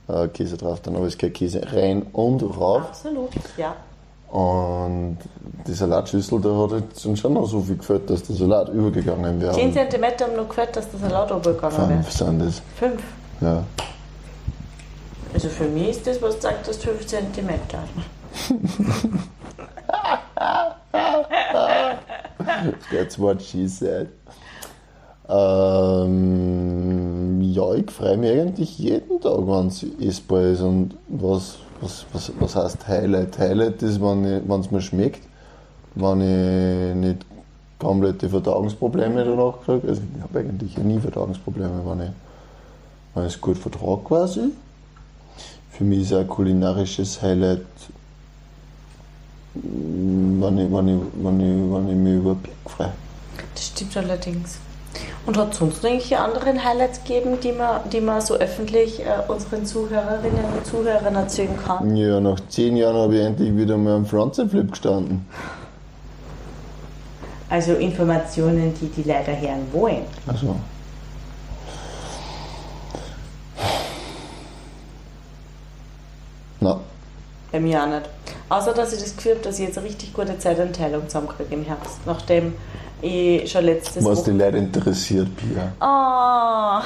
äh, 0.10 0.28
Käse 0.28 0.58
drauf 0.58 0.82
tun, 0.82 0.96
aber 0.96 1.08
es 1.08 1.18
geht 1.18 1.34
Käse 1.34 1.62
rein 1.72 2.06
und 2.12 2.44
rauf. 2.44 2.82
Absolut, 2.82 3.30
ja. 3.58 3.76
Und 4.30 5.20
die 5.68 5.74
Salatschüssel, 5.74 6.42
da 6.42 6.50
hat 6.50 6.72
jetzt 6.72 7.20
schon 7.20 7.34
noch 7.34 7.46
so 7.46 7.62
viel 7.62 7.78
gefällt, 7.78 8.10
dass 8.10 8.24
der 8.24 8.36
Salat 8.36 8.70
übergegangen 8.70 9.40
wäre. 9.40 9.54
10 9.54 9.72
cm 9.72 10.04
haben 10.22 10.36
noch 10.36 10.50
gefällt, 10.50 10.76
dass 10.76 10.90
der 10.90 11.00
Salat 11.00 11.32
runtergegangen 11.32 11.78
wäre. 11.78 12.04
Fünf 12.04 12.12
sind 12.12 12.40
das. 12.40 12.62
5. 12.78 13.04
Ja. 13.42 13.64
Also 15.34 15.50
für 15.50 15.66
mich 15.66 15.90
ist 15.90 16.06
das, 16.06 16.22
was 16.22 16.36
du 16.36 16.42
sagt, 16.42 16.68
das 16.68 16.78
5 16.78 17.06
cm. 17.06 17.50
That's 22.92 23.18
what 23.18 23.42
she 23.42 23.68
said. 23.68 24.10
Ähm, 25.28 26.22
ja, 27.42 27.74
ich 27.74 27.90
freue 27.90 28.18
mich 28.18 28.32
eigentlich 28.32 28.78
jeden 28.78 29.20
Tag, 29.22 29.40
wenn 29.48 29.68
es 29.68 29.86
essbar 30.00 30.42
ist. 30.44 30.62
Und 30.62 30.96
was, 31.08 31.58
was, 31.82 32.06
was, 32.14 32.32
was 32.40 32.56
heißt 32.56 32.88
Highlight? 32.88 33.40
Highlight 33.40 33.82
ist, 33.82 34.00
wenn 34.02 34.26
es 34.26 34.72
mir 34.72 34.82
schmeckt, 34.82 35.22
wenn 35.96 36.22
ich 36.22 36.96
nicht 36.96 37.26
komplette 37.80 38.30
Verdauungsprobleme 38.30 39.26
danach 39.26 39.62
kriege. 39.66 39.88
Also 39.88 40.02
ich 40.16 40.22
habe 40.22 40.40
eigentlich 40.40 40.78
nie 40.78 41.00
Verdauungsprobleme, 41.00 41.82
wenn 41.86 42.02
ich, 42.02 42.12
wenn 43.14 43.26
ich 43.26 43.34
es 43.34 43.42
gut 43.42 43.58
vertrage 43.58 44.02
quasi. 44.04 44.52
Für 45.78 45.84
mich 45.84 46.02
ist 46.02 46.14
ein 46.14 46.28
kulinarisches 46.28 47.20
Highlight, 47.22 47.66
wenn 49.56 50.58
ich, 50.60 50.72
wenn 50.72 50.88
ich, 50.88 51.02
wenn 51.16 51.40
ich, 51.40 51.74
wenn 51.74 51.90
ich 51.90 51.96
mich 51.96 52.14
über 52.14 52.36
Berg 52.36 52.56
freue. 52.66 52.92
Das 53.56 53.66
stimmt 53.66 53.98
allerdings. 53.98 54.60
Und 55.26 55.36
hat 55.36 55.54
es 55.54 55.58
sonst 55.58 55.82
noch 55.82 55.90
irgendwelche 55.90 56.20
anderen 56.20 56.64
Highlights 56.64 57.04
gegeben, 57.04 57.40
die 57.42 57.54
man, 57.54 57.90
die 57.90 58.02
man 58.02 58.22
so 58.22 58.36
öffentlich 58.36 59.00
äh, 59.00 59.06
unseren 59.28 59.66
Zuhörerinnen 59.66 60.46
und 60.56 60.66
Zuhörern 60.66 61.16
erzählen 61.16 61.58
kann? 61.66 61.96
Ja, 61.96 62.20
nach 62.20 62.40
zehn 62.50 62.78
Jahren 62.78 62.96
habe 62.96 63.16
ich 63.16 63.22
endlich 63.22 63.56
wieder 63.58 63.76
mal 63.76 63.96
am 63.96 64.06
Fronzenflip 64.06 64.72
gestanden. 64.72 65.26
Also 67.50 67.74
Informationen, 67.74 68.74
die 68.80 68.88
die 68.88 69.08
leider 69.08 69.40
hören 69.40 69.66
wollen. 69.72 70.04
Also. 70.28 70.56
Bei 77.54 77.60
mir 77.60 77.82
auch 77.84 77.88
nicht. 77.88 78.10
Außer, 78.50 78.74
dass 78.74 78.94
ich 78.94 79.00
das 79.00 79.16
Gefühl 79.16 79.34
habe, 79.34 79.44
dass 79.44 79.60
ich 79.60 79.68
jetzt 79.68 79.78
eine 79.78 79.88
richtig 79.88 80.12
gute 80.12 80.38
Zeitanteilung 80.40 81.08
zusammenkriege 81.08 81.54
im 81.54 81.64
Herbst. 81.64 82.00
Nachdem 82.06 82.56
ich 83.00 83.50
schon 83.52 83.64
letztes 83.66 84.04
Was 84.04 84.24
die 84.24 84.32
Wochen- 84.32 84.40
Leute 84.40 84.58
interessiert, 84.58 85.28
Pia. 85.38 85.72
Oh. 85.80 86.82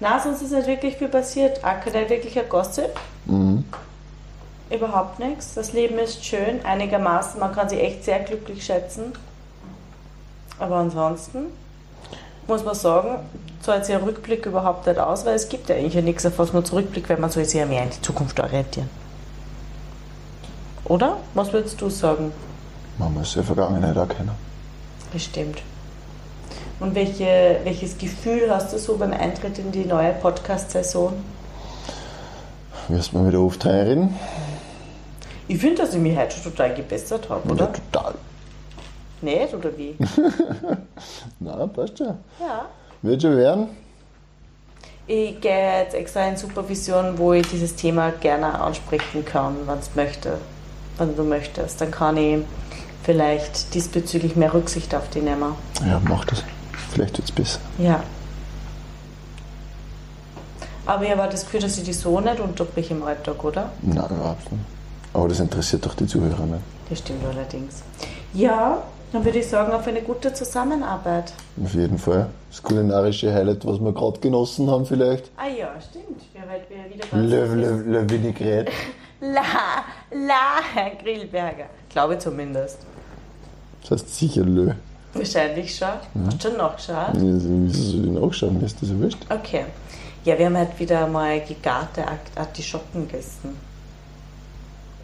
Na, 0.00 0.18
sonst 0.18 0.42
ist 0.42 0.50
nicht 0.52 0.66
wirklich 0.66 0.96
viel 0.96 1.08
passiert. 1.08 1.58
Auch 1.64 1.80
kein 1.80 2.08
wirklicher 2.10 2.42
Gossip. 2.42 2.90
Überhaupt 4.70 5.18
nichts. 5.20 5.54
Das 5.54 5.72
Leben 5.72 5.98
ist 5.98 6.24
schön, 6.24 6.64
einigermaßen. 6.64 7.38
Man 7.38 7.52
kann 7.54 7.68
sich 7.68 7.80
echt 7.80 8.04
sehr 8.04 8.18
glücklich 8.20 8.64
schätzen. 8.64 9.12
Aber 10.58 10.76
ansonsten 10.76 11.46
muss 12.48 12.64
man 12.64 12.74
sagen, 12.74 13.20
zahlt 13.64 13.84
sich 13.86 13.94
ein 13.94 14.02
Rückblick 14.02 14.46
überhaupt 14.46 14.86
nicht 14.86 14.98
aus, 14.98 15.24
weil 15.24 15.34
es 15.34 15.48
gibt 15.48 15.68
ja 15.68 15.76
eigentlich 15.76 15.94
ja 15.94 16.02
nichts, 16.02 16.24
auf 16.26 16.38
was 16.38 16.52
man 16.52 16.64
zurückblickt, 16.64 17.08
weil 17.08 17.18
man 17.18 17.30
soll 17.30 17.44
sich 17.44 17.58
ja 17.58 17.66
mehr 17.66 17.82
in 17.82 17.90
die 17.90 18.00
Zukunft 18.02 18.38
orientieren. 18.40 18.88
Oder? 20.84 21.16
Was 21.34 21.52
würdest 21.52 21.80
du 21.80 21.88
sagen? 21.88 22.32
Man 22.98 23.14
muss 23.14 23.34
ja 23.34 23.42
Vergangenheit 23.42 23.96
erkennen. 23.96 24.32
Bestimmt. 25.12 25.62
Und 26.80 26.94
welche, 26.94 27.60
welches 27.64 27.96
Gefühl 27.96 28.50
hast 28.50 28.72
du 28.72 28.78
so 28.78 28.96
beim 28.98 29.12
Eintritt 29.12 29.58
in 29.58 29.72
die 29.72 29.84
neue 29.84 30.12
Podcast-Saison? 30.12 31.12
Wirst 32.88 33.12
du 33.12 33.18
mal 33.18 33.28
wieder 33.28 33.40
oft 33.40 33.64
reinreden? 33.64 34.14
Ich 35.48 35.58
finde, 35.58 35.82
dass 35.82 35.94
ich 35.94 36.00
mich 36.00 36.16
heute 36.16 36.36
schon 36.36 36.52
total 36.52 36.74
gebessert 36.74 37.28
habe, 37.30 37.42
Ja, 37.48 37.54
oder? 37.54 37.72
total. 37.72 38.14
Nicht, 39.22 39.54
oder 39.54 39.70
wie? 39.78 39.96
Na, 41.40 41.66
passt 41.66 41.96
schon. 41.98 42.18
ja. 42.40 42.66
Wird 43.04 43.20
schon 43.20 43.36
werden. 43.36 43.66
Ich 45.06 45.38
gehe 45.42 45.80
jetzt 45.82 45.94
extra 45.94 46.26
in 46.26 46.38
Supervision, 46.38 47.18
wo 47.18 47.34
ich 47.34 47.46
dieses 47.46 47.76
Thema 47.76 48.10
gerne 48.12 48.58
ansprechen 48.58 49.26
kann, 49.26 49.56
wenn 49.66 49.78
du 49.78 49.86
möchte, 49.94 50.38
wenn 50.96 51.14
du 51.14 51.22
möchtest. 51.22 51.82
Dann 51.82 51.90
kann 51.90 52.16
ich 52.16 52.42
vielleicht 53.02 53.74
diesbezüglich 53.74 54.36
mehr 54.36 54.54
Rücksicht 54.54 54.94
auf 54.94 55.10
die 55.10 55.20
nehmen. 55.20 55.54
Ja, 55.86 56.00
mach 56.08 56.24
das. 56.24 56.42
Vielleicht 56.92 57.18
wird's 57.18 57.30
besser. 57.30 57.60
Ja. 57.76 58.02
Aber 60.86 61.06
habe 61.06 61.24
auch 61.24 61.30
das 61.30 61.44
Gefühl, 61.44 61.60
dass 61.60 61.76
ich 61.76 61.84
die 61.84 61.92
so 61.92 62.20
nicht 62.20 62.40
unterbrich 62.40 62.90
im 62.90 63.02
Alltag, 63.02 63.44
oder? 63.44 63.70
Nein, 63.82 63.96
überhaupt 63.96 64.50
nicht. 64.50 64.64
Aber 65.12 65.28
das 65.28 65.40
interessiert 65.40 65.84
doch 65.84 65.94
die 65.94 66.06
Zuhörer 66.06 66.46
nicht. 66.46 66.62
Das 66.88 67.00
stimmt 67.00 67.22
allerdings. 67.26 67.82
Ja, 68.32 68.82
dann 69.14 69.24
würde 69.24 69.38
ich 69.38 69.46
sagen, 69.46 69.72
auf 69.72 69.86
eine 69.86 70.02
gute 70.02 70.32
Zusammenarbeit. 70.34 71.32
Auf 71.62 71.72
jeden 71.72 71.98
Fall. 71.98 72.26
Das 72.50 72.60
kulinarische 72.62 73.32
Highlight, 73.32 73.64
was 73.64 73.78
wir 73.80 73.92
gerade 73.92 74.18
genossen 74.18 74.68
haben, 74.68 74.84
vielleicht. 74.84 75.30
Ah 75.36 75.46
ja, 75.46 75.70
stimmt. 75.80 76.20
Wir 76.32 76.42
wir 76.68 76.92
wieder 76.92 77.06
Le, 77.16 77.54
le, 77.54 77.82
le 78.00 78.10
Vinaigrette. 78.10 78.72
La, 79.20 79.84
La, 80.10 80.90
Grillberger. 81.02 81.66
Glaube 81.88 82.18
zumindest. 82.18 82.78
Das 83.82 83.92
heißt 83.92 84.14
sicher 84.16 84.42
Le. 84.42 84.74
Wahrscheinlich 85.14 85.74
schon. 85.76 85.88
Hast 86.26 86.44
du 86.44 86.48
schon 86.48 86.58
nachgeschaut? 86.58 87.10
Wieso 87.12 87.90
soll 87.92 88.04
ich 88.06 88.10
nachschauen? 88.10 88.58
Mir 88.58 88.66
ist 88.66 88.82
das 88.82 88.90
erwischt. 88.90 89.18
Okay. 89.30 89.64
Ja, 90.24 90.36
wir 90.36 90.46
haben 90.46 90.56
halt 90.56 90.76
wieder 90.80 91.06
mal 91.06 91.40
gegarte 91.40 92.02
Art- 92.06 92.18
Artischocken 92.36 93.06
gegessen. 93.06 93.56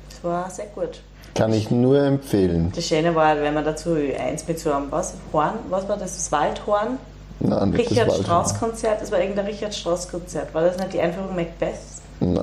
Das 0.09 0.25
war 0.25 0.51
sehr 0.51 0.67
gut. 0.67 1.01
Kann 1.35 1.53
ich 1.53 1.71
nur 1.71 2.03
empfehlen. 2.03 2.73
Das 2.75 2.87
Schöne 2.87 3.15
war, 3.15 3.37
wenn 3.41 3.55
man 3.55 3.65
dazu 3.65 3.95
eins 3.95 4.47
mit 4.47 4.59
so 4.59 4.73
einem, 4.73 4.91
was, 4.91 5.15
Horn, 5.33 5.55
was 5.71 5.89
war 5.89 5.97
das, 5.97 6.17
das 6.17 6.33
Waldhorn? 6.33 6.99
Nein, 7.39 7.71
nicht 7.71 7.91
Richard. 7.91 8.13
Strauss 8.13 8.59
Konzert, 8.59 9.01
das 9.01 9.11
war 9.11 9.21
irgendein 9.21 9.47
Richard 9.47 9.75
Strauss 9.75 10.09
Konzert. 10.09 10.53
War 10.55 10.63
das 10.63 10.77
nicht 10.77 10.93
die 10.93 11.01
Einführung 11.01 11.35
Macbeths? 11.35 12.03
Nein, 12.21 12.43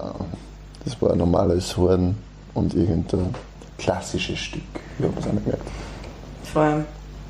das 0.85 0.99
war 1.01 1.11
ein 1.11 1.17
normales 1.19 1.77
Horn 1.77 2.17
und 2.55 2.73
irgendein 2.73 3.35
klassisches 3.77 4.39
Stück. 4.39 4.63
Ich 4.97 5.05
habe 5.05 5.13
es 5.19 5.27
auch 5.27 5.33
nicht 5.33 5.43
gemerkt. 5.43 5.67
Vor 6.51 6.61
allem, 6.63 6.85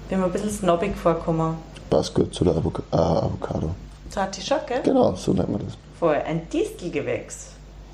bin 0.07 0.19
mir 0.19 0.25
ein 0.27 0.31
bisschen 0.31 0.51
snobbig 0.51 0.95
vorgekommen. 0.95 1.55
Passt 1.89 2.13
gut 2.13 2.33
zu 2.33 2.45
der 2.45 2.55
Avoc 2.55 2.83
äh, 2.91 2.95
Avocado. 2.95 3.71
So 4.10 4.19
Artischocke? 4.21 4.75
Genau, 4.83 5.15
so 5.15 5.33
nennt 5.33 5.49
man 5.49 5.62
das. 5.65 5.73
Voll, 5.99 6.15
ein 6.25 6.47
Distelgewächs. 6.49 7.47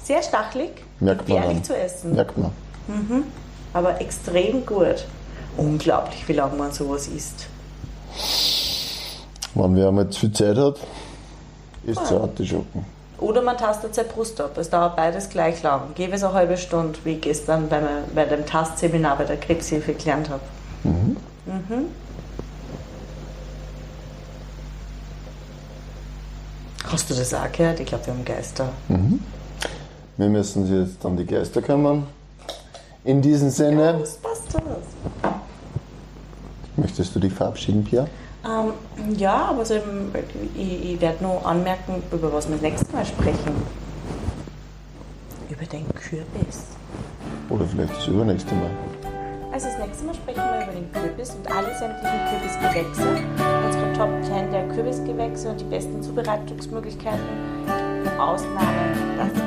Sehr 0.03 0.21
stachelig, 0.21 0.69
Merkt 0.99 1.27
man 1.27 1.37
gefährlich 1.37 1.57
an. 1.57 1.63
zu 1.63 1.75
essen, 1.75 2.13
Merkt 2.13 2.37
man. 2.37 2.51
Aber 3.73 3.99
extrem 4.01 4.65
gut. 4.65 5.05
Unglaublich, 5.57 6.27
wie 6.27 6.33
lange 6.33 6.55
man 6.55 6.71
sowas 6.71 7.07
isst. 7.07 7.47
Wenn 9.55 9.75
wer 9.75 9.87
einmal 9.89 10.09
zu 10.09 10.21
viel 10.21 10.31
Zeit 10.31 10.57
hat, 10.57 10.77
ist 11.85 12.01
es 12.01 12.11
Artischocken. 12.11 12.85
Oder 13.19 13.41
man 13.41 13.57
tastet 13.57 13.93
seine 13.95 14.09
Brust 14.09 14.41
ab. 14.41 14.57
Es 14.57 14.69
dauert 14.69 14.95
beides 14.95 15.29
gleich 15.29 15.61
lang. 15.63 15.93
Gebe 15.95 16.13
es 16.15 16.23
eine 16.23 16.33
halbe 16.33 16.57
Stunde, 16.57 16.97
wie 17.03 17.11
ich 17.13 17.21
gestern 17.21 17.69
bei, 17.69 17.79
me- 17.79 18.03
bei 18.13 18.25
dem 18.25 18.45
Tastseminar 18.45 19.17
bei 19.17 19.25
der 19.25 19.37
Krebshilfe 19.37 19.93
gelernt 19.93 20.29
habe. 20.29 20.41
Mhm. 20.83 21.15
Hast 26.91 27.09
du 27.09 27.13
das 27.15 27.33
auch 27.33 27.51
gehört? 27.51 27.79
Ich 27.79 27.85
glaube, 27.87 28.05
wir 28.07 28.13
haben 28.13 28.25
Geister. 28.25 28.69
Wir 30.17 30.29
müssen 30.29 30.65
sie 30.67 30.79
jetzt 30.81 31.05
an 31.05 31.17
die 31.17 31.25
Geister 31.25 31.61
kümmern. 31.61 32.05
In 33.05 33.21
diesem 33.21 33.49
Sinne, 33.49 33.95
Ghostbusters. 33.99 34.63
möchtest 36.77 37.13
du 37.15 37.19
dich 37.19 37.33
verabschieden, 37.33 37.83
Pia? 37.83 38.07
Ähm, 38.45 38.73
ja, 39.17 39.45
aber 39.49 39.65
so 39.65 39.75
ich, 40.55 40.93
ich 40.93 41.01
werde 41.01 41.21
nur 41.21 41.45
anmerken, 41.45 42.01
über 42.11 42.31
was 42.31 42.47
wir 42.47 42.55
das 42.55 42.61
nächste 42.61 42.93
Mal 42.93 43.05
sprechen. 43.05 43.53
Über 45.49 45.65
den 45.65 45.85
Kürbis. 45.95 46.67
Oder 47.49 47.65
vielleicht 47.65 47.95
das 47.95 48.07
übernächste 48.07 48.55
Mal. 48.55 48.69
Also 49.51 49.67
das 49.67 49.77
nächste 49.85 50.05
Mal 50.05 50.15
sprechen 50.15 50.41
wir 50.41 50.63
über 50.63 50.73
den 50.73 50.91
Kürbis 50.93 51.31
und 51.31 51.47
alle 51.51 51.77
sämtlichen 51.77 52.19
Kürbisgewächse. 52.29 53.07
Unsere 53.65 53.93
Top 53.93 54.09
10 54.23 54.51
der 54.51 54.67
Kürbisgewächse 54.69 55.49
und 55.49 55.59
die 55.59 55.65
besten 55.65 56.01
Zubereitungsmöglichkeiten. 56.01 57.19
Ausnahme 58.17 58.93
das 59.17 59.42